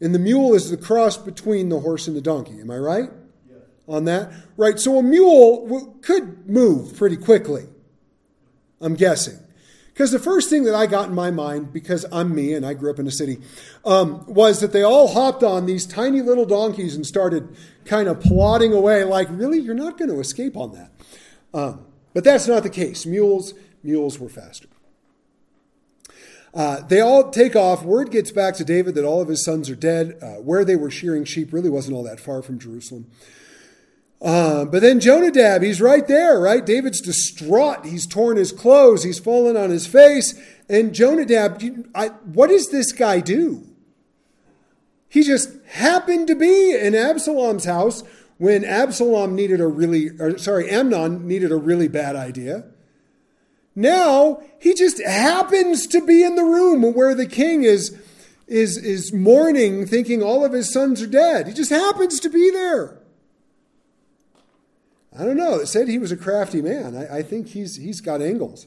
[0.00, 2.60] and the mule is the cross between the horse and the donkey.
[2.60, 3.10] Am I right?
[3.48, 3.58] Yes.
[3.88, 4.78] On that, right?
[4.78, 7.66] So a mule could move pretty quickly.
[8.80, 9.38] I'm guessing.
[9.92, 12.72] Because the first thing that I got in my mind, because I'm me and I
[12.72, 13.38] grew up in a city,
[13.84, 18.18] um, was that they all hopped on these tiny little donkeys and started kind of
[18.18, 19.04] plodding away.
[19.04, 20.90] Like, really, you're not going to escape on that.
[21.54, 23.06] Um, but that's not the case.
[23.06, 24.68] Mules, mules were faster.
[26.54, 27.82] Uh, they all take off.
[27.82, 30.18] Word gets back to David that all of his sons are dead.
[30.20, 33.10] Uh, where they were shearing sheep really wasn't all that far from Jerusalem.
[34.20, 36.64] Uh, but then Jonadab, he's right there, right?
[36.64, 37.84] David's distraught.
[37.84, 39.02] He's torn his clothes.
[39.02, 40.38] He's fallen on his face.
[40.68, 43.66] And Jonadab, you, I, what does this guy do?
[45.08, 48.04] He just happened to be in Absalom's house
[48.42, 52.64] when Absalom needed a really, or sorry, Amnon needed a really bad idea.
[53.76, 57.96] Now he just happens to be in the room where the king is,
[58.48, 61.46] is, is mourning, thinking all of his sons are dead.
[61.46, 62.98] He just happens to be there.
[65.16, 65.60] I don't know.
[65.60, 66.96] It said he was a crafty man.
[66.96, 68.66] I, I think he's, he's got angles.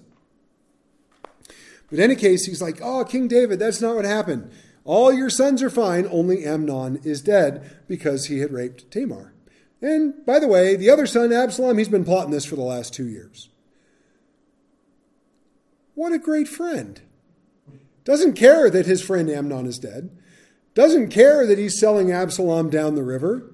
[1.90, 4.50] But in any case, he's like, oh, King David, that's not what happened.
[4.86, 9.34] All your sons are fine, only Amnon is dead because he had raped Tamar.
[9.82, 12.94] And by the way, the other son, Absalom, he's been plotting this for the last
[12.94, 13.50] two years.
[15.94, 17.02] What a great friend.
[18.04, 20.10] Doesn't care that his friend Amnon is dead.
[20.74, 23.52] Doesn't care that he's selling Absalom down the river.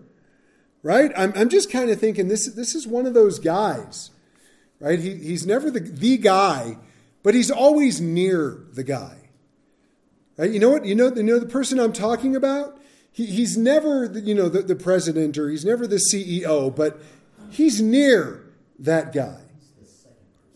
[0.83, 1.11] Right?
[1.15, 4.09] I'm, I'm just kind of thinking this, this is one of those guys.
[4.79, 4.99] Right?
[4.99, 6.77] He, he's never the, the guy,
[7.21, 9.17] but he's always near the guy.
[10.37, 10.49] Right?
[10.49, 10.85] You know what?
[10.85, 12.80] You know, you know the person I'm talking about?
[13.11, 17.01] He, he's never, you know, the, the president or he's never the CEO, but
[17.49, 18.45] he's near
[18.79, 19.41] that guy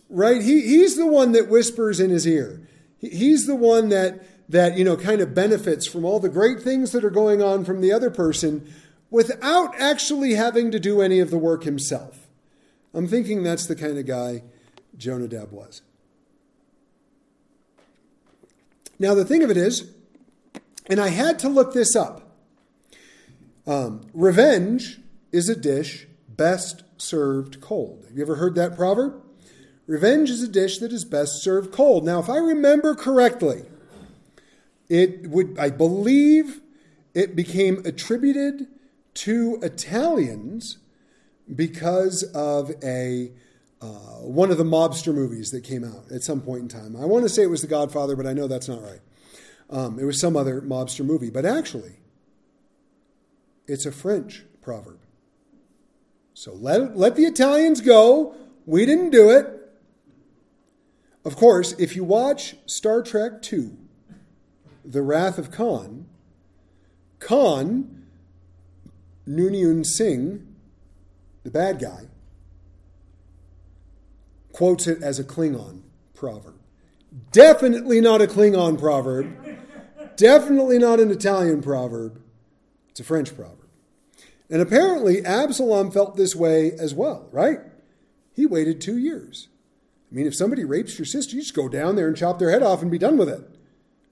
[0.10, 0.42] right?
[0.42, 2.62] He, he's the one that whispers in his ear.
[2.98, 6.62] He, he's the one that, that, you know, kind of benefits from all the great
[6.62, 8.74] things that are going on from the other person
[9.10, 12.28] without actually having to do any of the work himself.
[12.94, 14.44] I'm thinking that's the kind of guy
[14.98, 15.82] Jonadab was.
[18.98, 19.92] Now, the thing of it is,
[20.88, 22.25] and I had to look this up
[23.68, 25.00] um, revenge
[25.32, 28.06] is a dish best served cold.
[28.08, 29.22] Have you ever heard that proverb?
[29.88, 32.06] Revenge is a dish that is best served cold.
[32.06, 33.64] Now, if I remember correctly,
[34.90, 36.62] it would, I believe,
[37.14, 38.68] it became attributed
[39.16, 40.78] to Italians
[41.54, 43.32] because of a
[43.82, 43.86] uh,
[44.22, 46.96] one of the mobster movies that came out at some point in time.
[46.96, 49.02] I want to say it was The Godfather, but I know that's not right.
[49.70, 51.98] Um, it was some other mobster movie, but actually,
[53.68, 55.00] it's a French proverb.
[56.34, 58.36] So let, let the Italians go.
[58.66, 59.48] We didn't do it.
[61.24, 63.72] Of course, if you watch Star Trek II,
[64.84, 66.06] The Wrath of Khan,
[67.20, 68.06] Khan,
[69.28, 70.46] Noonien Singh,
[71.44, 72.10] the bad guy,
[74.52, 75.82] quotes it as a Klingon
[76.14, 76.56] proverb.
[77.32, 79.36] Definitely not a Klingon proverb.
[80.16, 82.22] Definitely not an Italian proverb.
[82.96, 83.68] It's a French proverb.
[84.50, 87.60] And apparently, Absalom felt this way as well, right?
[88.34, 89.50] He waited two years.
[90.10, 92.52] I mean, if somebody rapes your sister, you just go down there and chop their
[92.52, 93.42] head off and be done with it.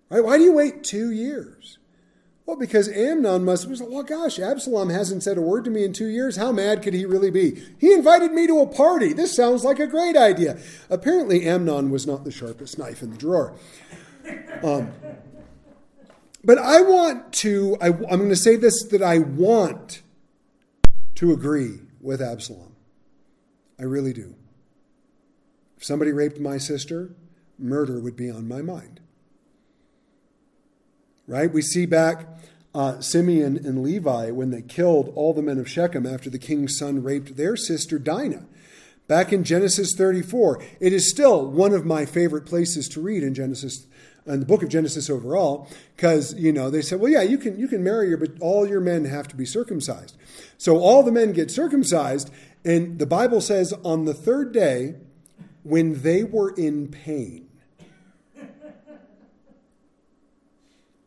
[0.09, 0.21] Right?
[0.21, 1.77] Why do you wait two years?
[2.45, 5.85] Well, because Amnon must have said, well, gosh, Absalom hasn't said a word to me
[5.85, 6.35] in two years.
[6.35, 7.63] How mad could he really be?
[7.79, 9.13] He invited me to a party.
[9.13, 10.59] This sounds like a great idea.
[10.89, 13.53] Apparently, Amnon was not the sharpest knife in the drawer.
[14.61, 14.91] Um,
[16.43, 20.01] but I want to, I, I'm going to say this that I want
[21.15, 22.75] to agree with Absalom.
[23.79, 24.35] I really do.
[25.77, 27.11] If somebody raped my sister,
[27.57, 28.99] murder would be on my mind.
[31.27, 31.51] Right?
[31.51, 32.27] We see back
[32.75, 36.77] uh, Simeon and Levi when they killed all the men of Shechem after the king's
[36.77, 38.45] son raped their sister Dinah.
[39.07, 43.33] Back in Genesis 34, it is still one of my favorite places to read in
[43.33, 43.85] Genesis
[44.25, 47.57] in the book of Genesis overall, because you know they said, well, yeah, you can
[47.59, 50.17] you can marry her, but all your men have to be circumcised.
[50.57, 52.31] So all the men get circumcised,
[52.63, 54.95] and the Bible says on the third day
[55.63, 57.49] when they were in pain,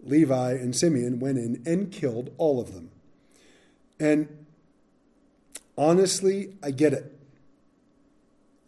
[0.02, 2.90] Levi and Simeon went in and killed all of them.
[3.98, 4.46] And
[5.76, 7.12] honestly, I get it.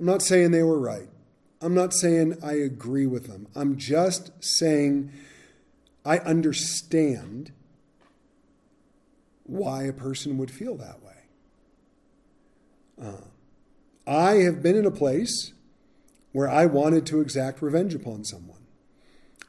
[0.00, 1.08] I'm not saying they were right.
[1.60, 3.48] I'm not saying I agree with them.
[3.54, 5.12] I'm just saying
[6.04, 7.52] I understand
[9.44, 11.12] why a person would feel that way.
[13.02, 13.24] Uh,
[14.06, 15.52] I have been in a place
[16.32, 18.58] where I wanted to exact revenge upon someone.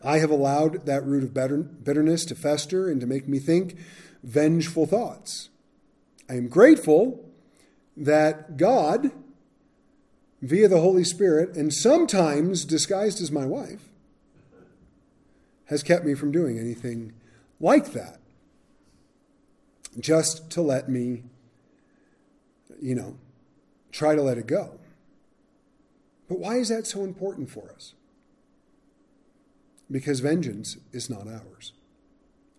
[0.03, 1.33] I have allowed that root of
[1.83, 3.77] bitterness to fester and to make me think
[4.23, 5.49] vengeful thoughts.
[6.29, 7.29] I am grateful
[7.97, 9.11] that God,
[10.41, 13.89] via the Holy Spirit, and sometimes disguised as my wife,
[15.65, 17.13] has kept me from doing anything
[17.59, 18.19] like that.
[19.99, 21.23] Just to let me,
[22.81, 23.17] you know,
[23.91, 24.79] try to let it go.
[26.27, 27.93] But why is that so important for us?
[29.91, 31.73] Because vengeance is not ours.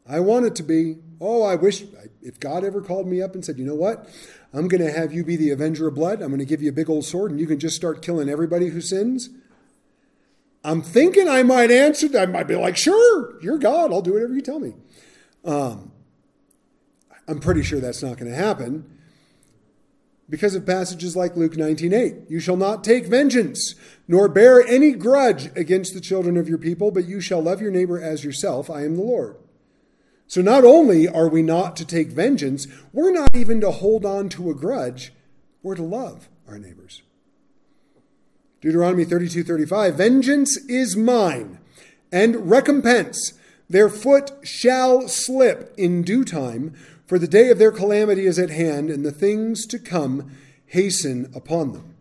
[0.08, 1.84] I want it to be, oh, I wish,
[2.20, 4.08] if God ever called me up and said, you know what,
[4.52, 6.70] I'm going to have you be the avenger of blood, I'm going to give you
[6.70, 9.30] a big old sword, and you can just start killing everybody who sins.
[10.62, 12.28] I'm thinking I might answer that.
[12.28, 14.74] I might be like, sure, you're God, I'll do whatever you tell me.
[15.44, 15.92] Um,
[17.26, 18.84] I'm pretty sure that's not going to happen.
[20.28, 22.30] because of passages like Luke 19:8.
[22.30, 23.74] You shall not take vengeance,
[24.06, 27.72] nor bear any grudge against the children of your people, but you shall love your
[27.72, 28.70] neighbor as yourself.
[28.70, 29.36] I am the Lord.
[30.30, 34.28] So not only are we not to take vengeance, we're not even to hold on
[34.28, 35.12] to a grudge
[35.64, 37.02] or to love our neighbors.
[38.60, 41.58] Deuteronomy 32:35 Vengeance is mine
[42.12, 43.32] and recompense
[43.68, 46.74] their foot shall slip in due time
[47.06, 50.30] for the day of their calamity is at hand, and the things to come
[50.66, 51.96] hasten upon them.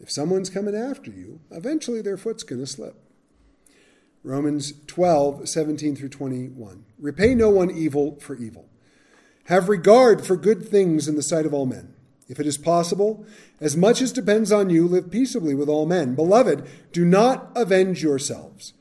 [0.00, 3.03] If someone's coming after you, eventually their foot's going to slip.
[4.24, 6.84] Romans 12, 17 through 21.
[6.98, 8.68] Repay no one evil for evil.
[9.44, 11.94] Have regard for good things in the sight of all men.
[12.26, 13.26] If it is possible,
[13.60, 16.14] as much as depends on you, live peaceably with all men.
[16.14, 18.72] Beloved, do not avenge yourselves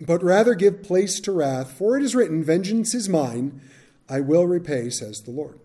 [0.00, 3.60] but rather give place to wrath, for it is written, Vengeance is mine,
[4.08, 5.58] I will repay, says the Lord.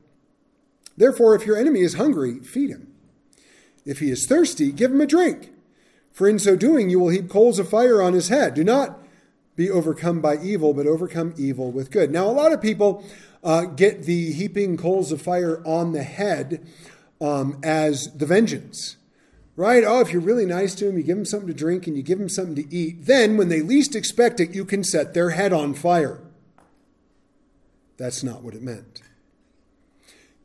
[0.95, 2.93] Therefore, if your enemy is hungry, feed him.
[3.85, 5.51] If he is thirsty, give him a drink,
[6.11, 8.53] for in so doing you will heap coals of fire on his head.
[8.53, 8.99] Do not
[9.55, 12.11] be overcome by evil, but overcome evil with good.
[12.11, 13.03] Now, a lot of people
[13.43, 16.65] uh, get the heaping coals of fire on the head
[17.19, 18.97] um, as the vengeance
[19.55, 19.83] right?
[19.85, 22.03] Oh, if you're really nice to them, you give them something to drink and you
[22.03, 25.31] give them something to eat, then when they least expect it, you can set their
[25.31, 26.19] head on fire.
[27.97, 29.01] That's not what it meant.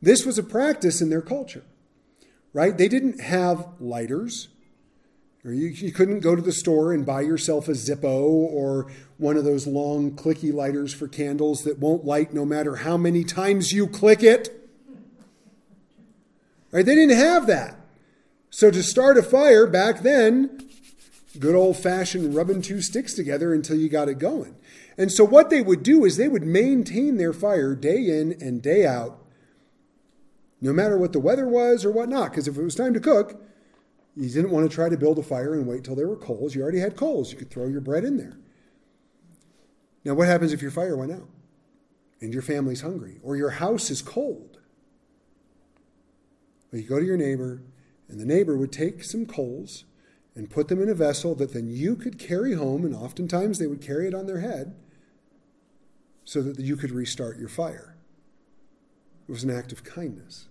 [0.01, 1.63] This was a practice in their culture,
[2.53, 2.77] right?
[2.77, 4.49] They didn't have lighters.
[5.47, 9.37] Or you, you couldn't go to the store and buy yourself a Zippo or one
[9.37, 13.71] of those long clicky lighters for candles that won't light no matter how many times
[13.71, 14.69] you click it.
[16.73, 16.85] Right?
[16.85, 17.79] They didn't have that.
[18.49, 20.67] So to start a fire back then,
[21.39, 24.53] good old fashioned rubbing two sticks together until you got it going.
[24.97, 28.61] And so what they would do is they would maintain their fire day in and
[28.61, 29.23] day out,
[30.59, 32.31] no matter what the weather was or whatnot.
[32.31, 33.41] Because if it was time to cook,
[34.17, 36.55] you didn't want to try to build a fire and wait till there were coals.
[36.55, 37.31] You already had coals.
[37.31, 38.37] You could throw your bread in there.
[40.03, 41.29] Now, what happens if your fire went out
[42.19, 44.57] and your family's hungry or your house is cold?
[46.71, 47.61] Well, you go to your neighbor
[48.09, 49.83] and the neighbor would take some coals
[50.35, 53.65] and put them in a vessel that then you could carry home, and oftentimes they
[53.65, 54.75] would carry it on their head
[56.23, 57.97] so that you could restart your fire.
[59.27, 60.47] It was an act of kindness.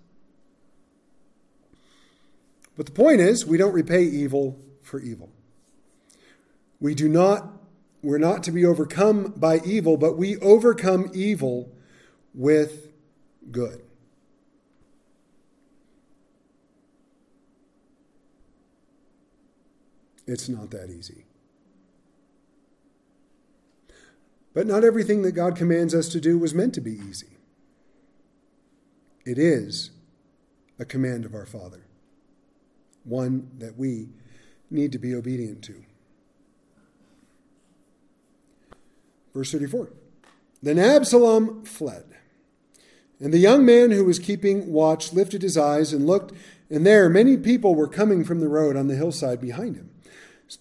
[2.77, 5.31] But the point is, we don't repay evil for evil.
[6.79, 7.51] We do not,
[8.03, 11.73] we're not to be overcome by evil, but we overcome evil
[12.35, 12.93] with
[13.51, 13.83] good.
[20.27, 21.25] It's not that easy.
[24.53, 27.39] But not everything that God commands us to do was meant to be easy.
[29.25, 29.91] It is
[30.79, 31.86] a command of our Father,
[33.07, 34.09] one that we
[34.71, 35.83] need to be obedient to.
[39.35, 39.91] Verse 34
[40.63, 42.05] Then Absalom fled.
[43.19, 46.33] And the young man who was keeping watch lifted his eyes and looked,
[46.69, 49.91] and there many people were coming from the road on the hillside behind him.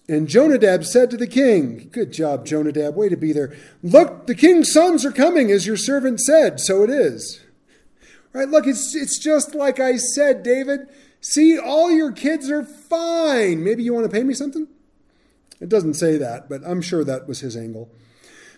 [0.08, 3.54] And Jonadab said to the king, Good job, Jonadab, way to be there.
[3.82, 7.40] Look, the king's sons are coming, as your servant said, so it is.
[8.32, 10.88] Right, look, it's, it's just like I said, David.
[11.28, 13.64] See, all your kids are fine.
[13.64, 14.68] Maybe you want to pay me something?
[15.60, 17.90] It doesn't say that, but I'm sure that was his angle.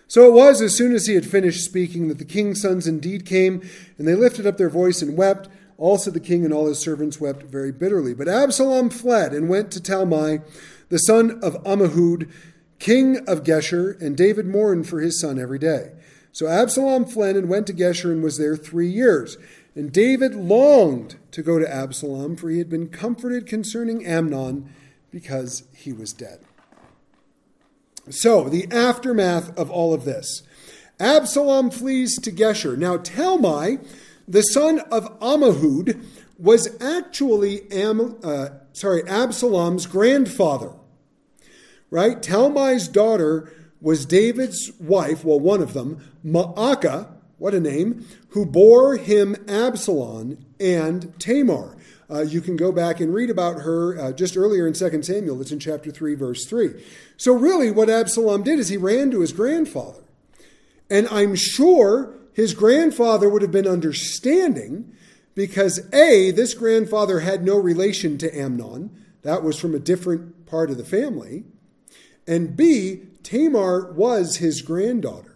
[0.07, 3.25] So it was as soon as he had finished speaking that the king's sons indeed
[3.25, 3.67] came,
[3.97, 5.49] and they lifted up their voice and wept.
[5.79, 8.13] Also the king and all his servants wept very bitterly.
[8.13, 10.43] But Absalom fled and went to Talmai
[10.89, 12.31] the son of Ammihud,
[12.77, 15.93] king of Geshur, and David mourned for his son every day.
[16.31, 19.37] So Absalom fled and went to Geshur and was there three years.
[19.79, 24.73] And David longed to go to Absalom, for he had been comforted concerning Amnon
[25.09, 26.41] because he was dead.
[28.09, 30.43] So, the aftermath of all of this.
[30.99, 32.77] Absalom flees to Geshur.
[32.77, 33.81] Now, Talmai,
[34.27, 36.03] the son of Ammihud,
[36.37, 40.73] was actually Am, uh, sorry, Absalom's grandfather
[41.89, 42.21] right?
[42.21, 43.49] Talmai's daughter
[43.79, 47.07] was David's wife, well, one of them, Maacah,
[47.37, 51.75] what a name, who bore him Absalom and Tamar.
[52.11, 55.39] Uh, you can go back and read about her uh, just earlier in 2 Samuel.
[55.41, 56.83] It's in chapter 3, verse 3.
[57.17, 60.03] So, really, what Absalom did is he ran to his grandfather.
[60.89, 64.91] And I'm sure his grandfather would have been understanding
[65.35, 68.89] because, A, this grandfather had no relation to Amnon,
[69.21, 71.43] that was from a different part of the family.
[72.27, 75.28] And B, Tamar was his granddaughter.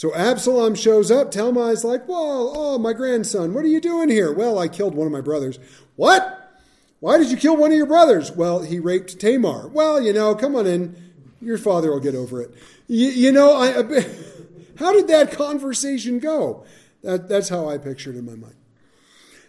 [0.00, 1.30] So Absalom shows up.
[1.30, 4.32] Talmai's like, Well, oh, my grandson, what are you doing here?
[4.32, 5.58] Well, I killed one of my brothers.
[5.96, 6.58] What?
[7.00, 8.32] Why did you kill one of your brothers?
[8.32, 9.68] Well, he raped Tamar.
[9.68, 10.96] Well, you know, come on in.
[11.42, 12.54] Your father will get over it.
[12.86, 13.72] You, you know, I,
[14.78, 16.64] how did that conversation go?
[17.02, 18.56] That, that's how I pictured in my mind.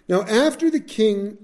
[0.10, 1.38] Now, after the king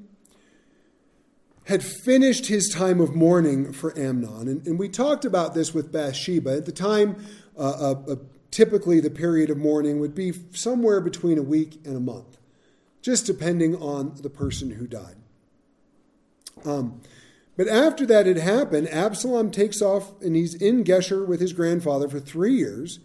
[1.63, 5.93] had finished his time of mourning for Amnon, and, and we talked about this with
[5.93, 6.57] Bathsheba.
[6.57, 7.25] At the time,
[7.57, 8.15] uh, uh, uh,
[8.51, 12.37] typically the period of mourning would be somewhere between a week and a month,
[13.01, 15.15] just depending on the person who died.
[16.65, 17.01] Um,
[17.55, 22.07] but after that had happened, Absalom takes off and he's in Geshur with his grandfather
[22.07, 22.99] for three years.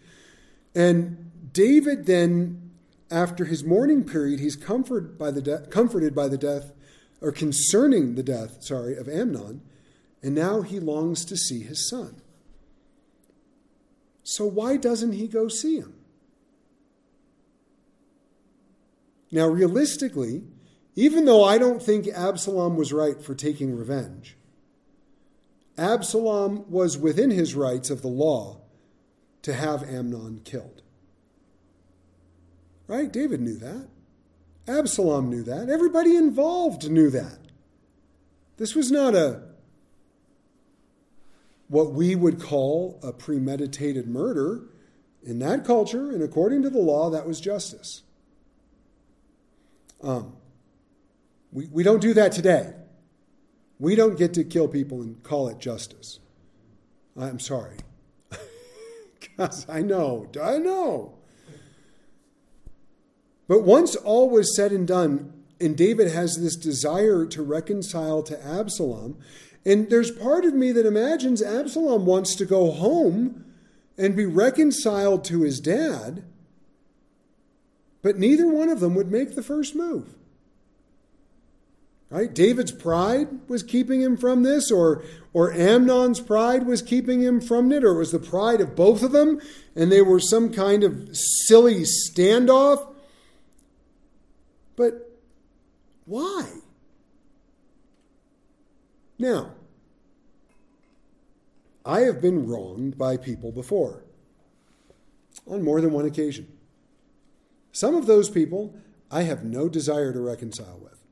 [0.75, 2.71] And David then,
[3.11, 6.73] after his mourning period, he's comforted by the, de- comforted by the death,
[7.21, 9.61] or concerning the death, sorry, of Amnon.
[10.23, 12.22] And now he longs to see his son.
[14.23, 15.95] So why doesn't he go see him?
[19.31, 20.45] Now, realistically,
[20.95, 24.37] even though I don't think Absalom was right for taking revenge,
[25.79, 28.61] Absalom was within his rights of the law
[29.41, 30.83] to have Amnon killed.
[32.87, 33.11] Right?
[33.11, 33.89] David knew that.
[34.69, 35.71] Absalom knew that.
[35.71, 37.39] Everybody involved knew that.
[38.59, 39.43] This was not a
[41.73, 44.61] what we would call a premeditated murder.
[45.23, 48.03] In that culture, and according to the law, that was justice.
[50.03, 50.37] Um,
[51.51, 52.75] we, we don't do that today.
[53.79, 56.21] We don't get to kill people and call it justice.
[57.19, 57.79] I'm sorry.
[59.19, 61.15] Because I know, I know.
[63.49, 68.47] But once all was said and done, and David has this desire to reconcile to
[68.47, 69.17] Absalom,
[69.65, 73.45] and there's part of me that imagines Absalom wants to go home
[73.97, 76.25] and be reconciled to his dad,
[78.03, 80.15] but neither one of them would make the first move.
[82.11, 82.35] Right?
[82.35, 85.03] David's pride was keeping him from this, or,
[85.33, 89.03] or Amnon's pride was keeping him from it, or it was the pride of both
[89.03, 89.41] of them,
[89.75, 92.87] and they were some kind of silly standoff.
[94.77, 95.11] But
[96.05, 96.51] why?
[99.23, 99.53] Now,
[101.87, 104.03] I have been wronged by people before,
[105.47, 106.49] on more than one occasion.
[107.71, 108.75] Some of those people
[109.13, 111.05] I have no desire to reconcile with.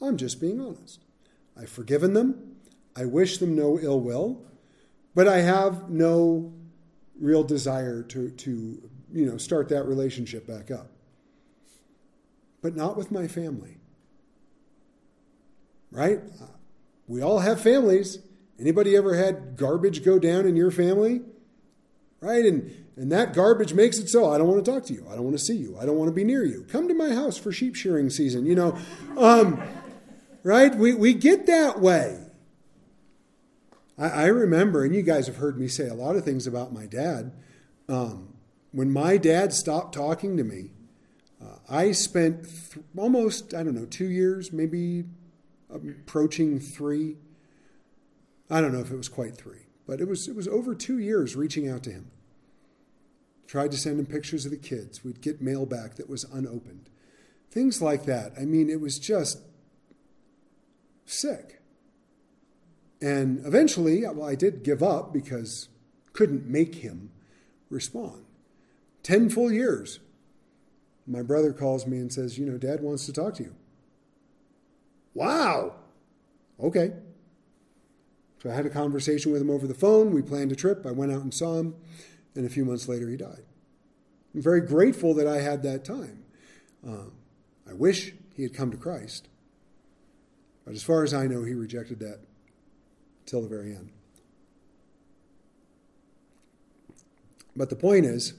[0.00, 1.04] I'm just being honest.
[1.60, 2.56] I've forgiven them.
[2.96, 4.40] I wish them no ill will,
[5.14, 6.54] but I have no
[7.20, 10.90] real desire to, to you know, start that relationship back up.
[12.62, 13.76] But not with my family.
[15.90, 16.20] Right?
[17.06, 18.18] We all have families.
[18.58, 21.22] Anybody ever had garbage go down in your family?
[22.20, 22.44] Right?
[22.44, 25.06] And and that garbage makes it so I don't want to talk to you.
[25.10, 25.76] I don't want to see you.
[25.78, 26.64] I don't want to be near you.
[26.70, 28.46] Come to my house for sheep shearing season.
[28.46, 28.78] You know,
[29.18, 29.62] um,
[30.42, 30.74] right?
[30.74, 32.18] We, we get that way.
[33.98, 36.72] I, I, remember, and you guys have heard me say a lot of things about
[36.72, 37.32] my dad.
[37.88, 38.34] Um,
[38.72, 40.70] when my dad stopped talking to me,
[41.42, 45.04] uh, I spent th- almost, I don't know, two years, maybe
[45.72, 47.16] approaching three.
[48.50, 50.98] I don't know if it was quite three, but it was, it was over two
[50.98, 52.10] years reaching out to him.
[53.46, 55.04] Tried to send him pictures of the kids.
[55.04, 56.90] We'd get mail back that was unopened.
[57.50, 58.32] Things like that.
[58.38, 59.40] I mean, it was just
[61.04, 61.60] sick.
[63.00, 65.68] And eventually, well, I did give up because
[66.12, 67.10] couldn't make him
[67.70, 68.24] respond.
[69.02, 70.00] Ten full years.
[71.06, 73.54] My brother calls me and says, You know, dad wants to talk to you.
[75.16, 75.72] Wow.
[76.62, 76.92] Okay.
[78.42, 80.12] So I had a conversation with him over the phone.
[80.12, 80.84] We planned a trip.
[80.84, 81.74] I went out and saw him.
[82.34, 83.42] And a few months later, he died.
[84.34, 86.24] I'm very grateful that I had that time.
[86.86, 87.06] Uh,
[87.66, 89.28] I wish he had come to Christ.
[90.66, 92.18] But as far as I know, he rejected that
[93.24, 93.92] till the very end.
[97.56, 98.34] But the point is,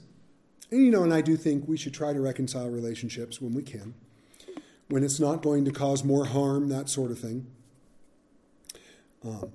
[0.70, 3.62] and you know, and I do think we should try to reconcile relationships when we
[3.62, 3.94] can,
[4.88, 7.46] when it's not going to cause more harm, that sort of thing.
[9.24, 9.50] Um,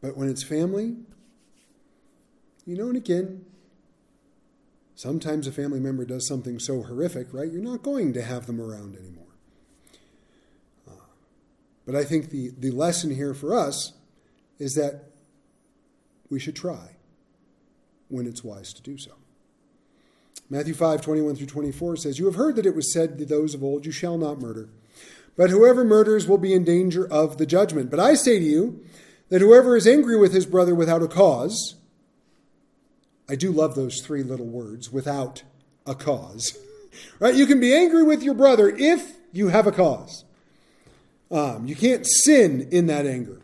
[0.00, 0.96] but when it's family,
[2.64, 3.44] you know, and again,
[4.94, 7.50] sometimes a family member does something so horrific, right?
[7.50, 9.22] You're not going to have them around anymore.
[11.84, 13.92] But I think the, the lesson here for us
[14.58, 15.10] is that
[16.30, 16.96] we should try
[18.08, 19.12] when it's wise to do so.
[20.52, 23.54] Matthew 5, 21 through 24 says, You have heard that it was said to those
[23.54, 24.68] of old, You shall not murder.
[25.34, 27.90] But whoever murders will be in danger of the judgment.
[27.90, 28.84] But I say to you
[29.30, 31.76] that whoever is angry with his brother without a cause,
[33.30, 35.42] I do love those three little words without
[35.86, 36.58] a cause.
[37.18, 37.34] right?
[37.34, 40.26] You can be angry with your brother if you have a cause.
[41.30, 43.40] Um, you can't sin in that anger.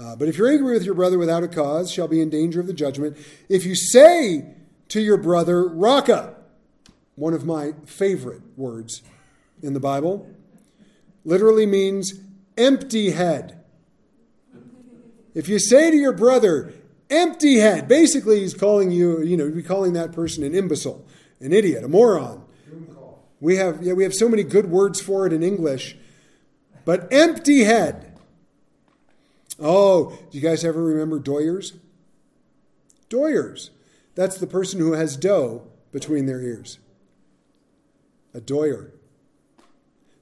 [0.00, 2.60] Uh, but if you're angry with your brother without a cause, shall be in danger
[2.60, 3.16] of the judgment.
[3.48, 4.54] If you say
[4.92, 6.34] to your brother, Raca,
[7.14, 9.00] one of my favorite words
[9.62, 10.28] in the Bible,
[11.24, 12.20] literally means
[12.58, 13.58] empty head.
[15.34, 16.74] If you say to your brother,
[17.08, 21.02] empty head, basically he's calling you, you know, you'd be calling that person an imbecile,
[21.40, 22.44] an idiot, a moron.
[23.40, 25.96] We have, yeah, we have so many good words for it in English,
[26.84, 28.18] but empty head.
[29.58, 31.72] Oh, do you guys ever remember doyers?
[33.08, 33.70] Doyers.
[34.14, 36.78] That's the person who has dough between their ears.
[38.34, 38.92] A doyer.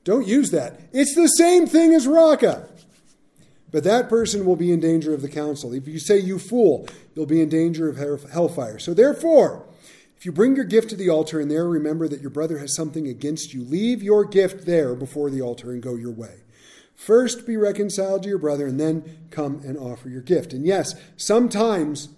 [0.05, 0.80] Don't use that.
[0.93, 2.68] It's the same thing as raca.
[3.70, 5.72] But that person will be in danger of the council.
[5.72, 8.78] If you say, you fool, you'll be in danger of hellfire.
[8.78, 9.66] So therefore,
[10.16, 12.74] if you bring your gift to the altar and there remember that your brother has
[12.74, 16.41] something against you, leave your gift there before the altar and go your way.
[16.95, 20.53] First be reconciled to your brother and then come and offer your gift.
[20.53, 22.11] And yes, sometimes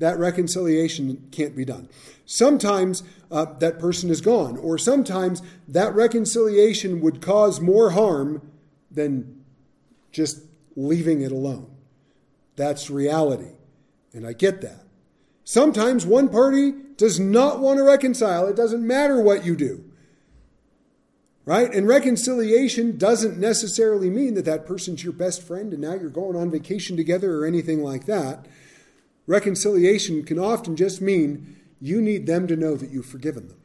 [0.00, 1.88] that reconciliation can't be done.
[2.26, 8.42] Sometimes uh, that person is gone, or sometimes that reconciliation would cause more harm
[8.90, 9.42] than
[10.10, 10.42] just
[10.74, 11.70] leaving it alone.
[12.56, 13.52] That's reality,
[14.12, 14.84] and I get that.
[15.44, 18.46] Sometimes one party does not want to reconcile.
[18.46, 19.84] It doesn't matter what you do.
[21.46, 21.72] Right?
[21.74, 26.36] And reconciliation doesn't necessarily mean that that person's your best friend and now you're going
[26.36, 28.46] on vacation together or anything like that.
[29.26, 33.58] Reconciliation can often just mean you need them to know that you've forgiven them.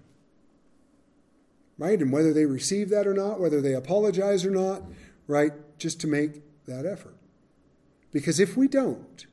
[1.78, 2.00] Right?
[2.00, 4.84] And whether they receive that or not, whether they apologize or not,
[5.28, 5.52] right?
[5.78, 7.16] Just to make that effort.
[8.12, 9.26] Because if we don't,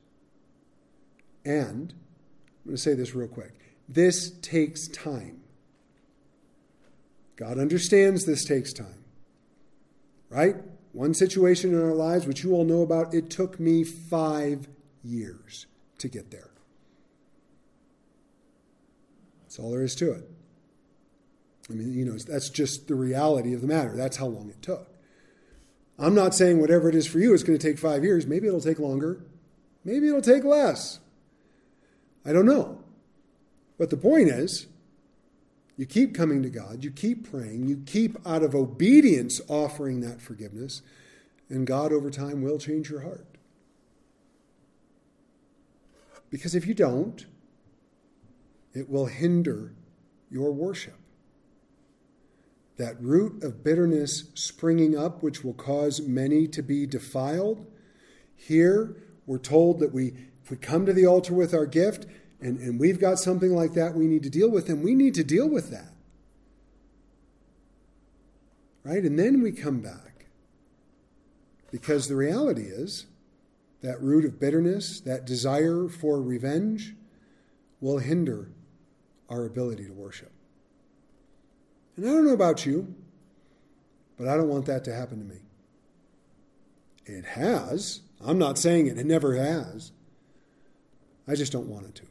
[1.45, 3.53] and I'm going to say this real quick
[3.87, 5.41] this takes time.
[7.35, 9.03] God understands this takes time.
[10.29, 10.55] Right?
[10.93, 14.67] One situation in our lives, which you all know about, it took me five
[15.03, 15.67] years
[16.03, 16.51] to get there.
[19.41, 20.29] That's all there is to it.
[21.69, 23.95] I mean, you know, that's just the reality of the matter.
[23.95, 24.89] That's how long it took.
[25.97, 28.27] I'm not saying whatever it is for you is going to take five years.
[28.27, 29.23] Maybe it'll take longer.
[29.85, 30.99] Maybe it'll take less.
[32.25, 32.83] I don't know.
[33.77, 34.67] But the point is,
[35.77, 40.21] you keep coming to God, you keep praying, you keep out of obedience offering that
[40.21, 40.81] forgiveness,
[41.49, 43.32] and God over time will change your heart.
[46.33, 47.27] Because if you don't,
[48.73, 49.75] it will hinder
[50.31, 50.97] your worship.
[52.77, 57.67] That root of bitterness springing up, which will cause many to be defiled.
[58.35, 58.95] Here,
[59.27, 62.07] we're told that we, if we come to the altar with our gift
[62.41, 65.13] and, and we've got something like that we need to deal with, and we need
[65.13, 65.93] to deal with that.
[68.83, 69.03] Right?
[69.03, 70.25] And then we come back.
[71.69, 73.05] Because the reality is,
[73.83, 76.95] that root of bitterness, that desire for revenge,
[77.81, 78.49] will hinder
[79.29, 80.31] our ability to worship.
[81.95, 82.95] And I don't know about you,
[84.17, 85.41] but I don't want that to happen to me.
[87.05, 87.99] It has.
[88.25, 89.91] I'm not saying it, it never has.
[91.27, 92.03] I just don't want it to.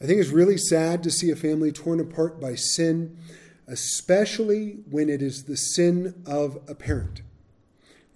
[0.00, 3.16] I think it's really sad to see a family torn apart by sin,
[3.66, 7.22] especially when it is the sin of a parent.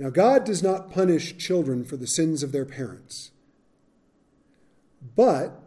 [0.02, 3.30] Now, God does not punish children for the sins of their parents.
[5.14, 5.62] But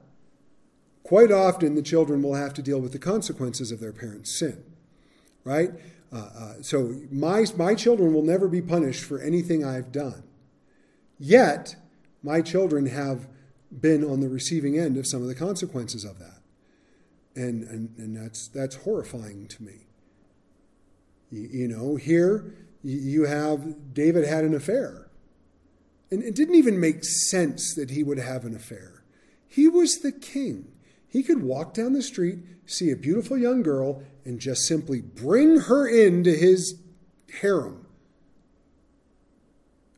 [1.04, 4.62] quite often the children will have to deal with the consequences of their parents' sin.
[5.46, 5.72] Right?
[6.12, 10.24] Uh, uh, so my, my children will never be punished for anything I've done.
[11.18, 11.78] Yet,
[12.22, 13.30] my children have
[13.72, 16.42] been on the receiving end of some of the consequences of that.
[17.38, 19.88] And, and, and that's, that's horrifying to me.
[21.32, 25.08] You, you know, here you have David had an affair.
[26.12, 29.04] And it didn't even make sense that he would have an affair.
[29.48, 30.72] He was the king.
[31.08, 35.62] He could walk down the street, see a beautiful young girl, and just simply bring
[35.62, 36.76] her into his
[37.40, 37.88] harem.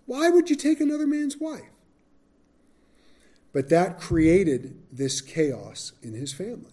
[0.06, 1.64] Why would you take another man's wife?
[3.52, 6.72] But that created this chaos in his family.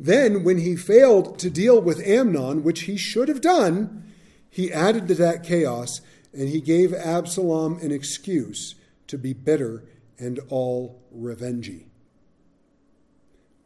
[0.00, 4.11] Then, when he failed to deal with Amnon, which he should have done,
[4.52, 8.74] he added to that chaos and he gave Absalom an excuse
[9.06, 9.82] to be bitter
[10.18, 11.86] and all revengey.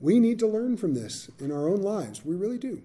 [0.00, 2.24] We need to learn from this in our own lives.
[2.24, 2.82] We really do.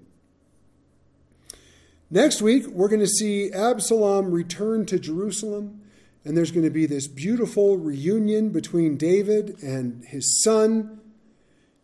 [2.10, 5.82] Next week, we're going to see Absalom return to Jerusalem
[6.24, 10.99] and there's going to be this beautiful reunion between David and his son.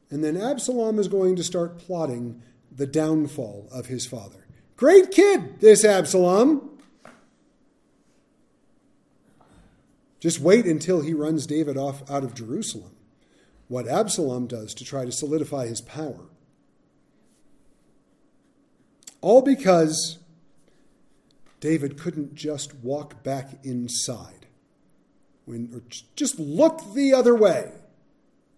[0.10, 2.42] And then Absalom is going to start plotting
[2.72, 4.47] the downfall of his father.
[4.78, 6.70] Great kid, this Absalom.
[10.20, 12.96] Just wait until he runs David off out of Jerusalem.
[13.68, 16.26] What Absalom does to try to solidify his power.
[19.20, 20.20] All because
[21.60, 24.46] David couldn't just walk back inside
[25.46, 25.82] when, or
[26.16, 27.72] just look the other way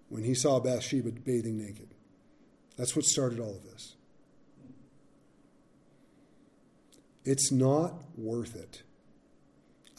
[0.10, 1.94] when he saw Bathsheba bathing naked.
[2.78, 3.96] That's what started all of this.
[7.30, 8.82] It's not worth it.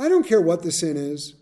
[0.01, 1.35] I don't care what the sin is.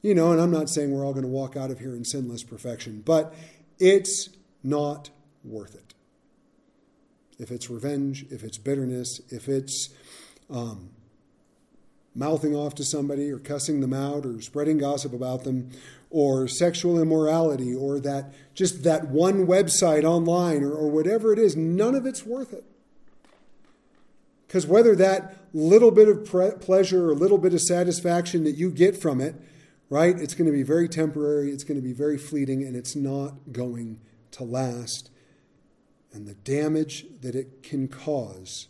[0.00, 2.02] You know, and I'm not saying we're all going to walk out of here in
[2.02, 3.34] sinless perfection, but
[3.78, 4.30] it's
[4.62, 5.10] not
[5.44, 5.92] worth it.
[7.38, 9.90] If it's revenge, if it's bitterness, if it's
[10.48, 10.88] um,
[12.14, 15.72] mouthing off to somebody or cussing them out or spreading gossip about them
[16.08, 21.54] or sexual immorality or that just that one website online or, or whatever it is,
[21.54, 22.64] none of it's worth it.
[24.46, 28.70] Because whether that little bit of pre- pleasure or little bit of satisfaction that you
[28.70, 29.34] get from it,
[29.88, 32.94] right, it's going to be very temporary, it's going to be very fleeting, and it's
[32.94, 34.00] not going
[34.32, 35.10] to last.
[36.12, 38.68] And the damage that it can cause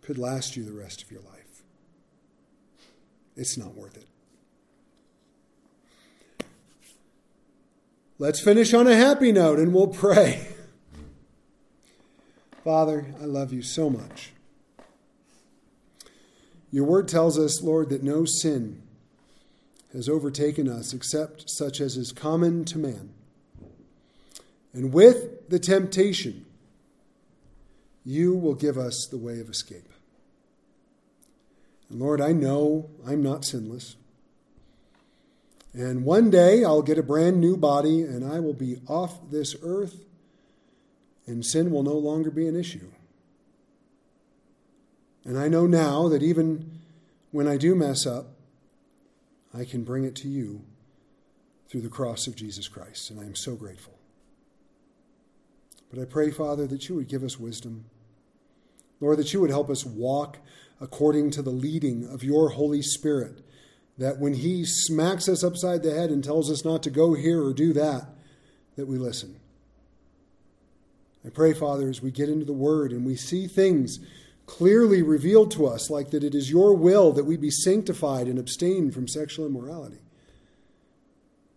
[0.00, 1.62] could last you the rest of your life.
[3.36, 4.06] It's not worth it.
[8.18, 10.48] Let's finish on a happy note and we'll pray.
[12.64, 14.32] Father, I love you so much.
[16.72, 18.82] Your word tells us, Lord, that no sin
[19.92, 23.10] has overtaken us except such as is common to man.
[24.72, 26.46] And with the temptation,
[28.02, 29.90] you will give us the way of escape.
[31.90, 33.96] And Lord, I know I'm not sinless.
[35.74, 39.54] And one day I'll get a brand new body and I will be off this
[39.62, 40.00] earth
[41.26, 42.90] and sin will no longer be an issue.
[45.24, 46.80] And I know now that even
[47.30, 48.26] when I do mess up,
[49.56, 50.62] I can bring it to you
[51.68, 53.10] through the cross of Jesus Christ.
[53.10, 53.94] And I am so grateful.
[55.90, 57.86] But I pray, Father, that you would give us wisdom.
[59.00, 60.38] Lord, that you would help us walk
[60.80, 63.40] according to the leading of your Holy Spirit.
[63.96, 67.42] That when He smacks us upside the head and tells us not to go here
[67.42, 68.08] or do that,
[68.76, 69.36] that we listen.
[71.24, 73.98] I pray, Father, as we get into the Word and we see things
[74.46, 78.38] clearly revealed to us, like that it is your will that we be sanctified and
[78.38, 80.00] abstain from sexual immorality.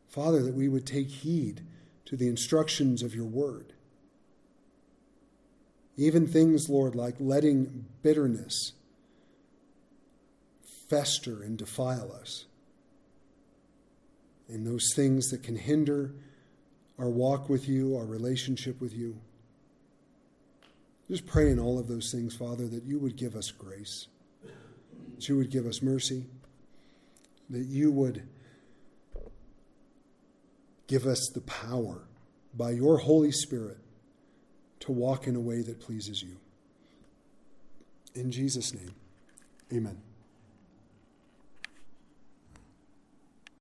[0.08, 1.62] Father, that we would take heed
[2.06, 3.74] to the instructions of your Word.
[5.98, 8.72] Even things, Lord, like letting bitterness
[10.90, 12.46] fester and defile us.
[14.48, 16.14] And those things that can hinder
[16.98, 19.20] our walk with you, our relationship with you.
[21.10, 24.08] Just pray in all of those things, Father, that you would give us grace,
[25.16, 26.26] that you would give us mercy,
[27.50, 28.28] that you would
[30.88, 32.08] give us the power
[32.54, 33.78] by your Holy Spirit
[34.82, 36.38] to walk in a way that pleases you.
[38.14, 38.96] In Jesus' name,
[39.72, 40.02] amen.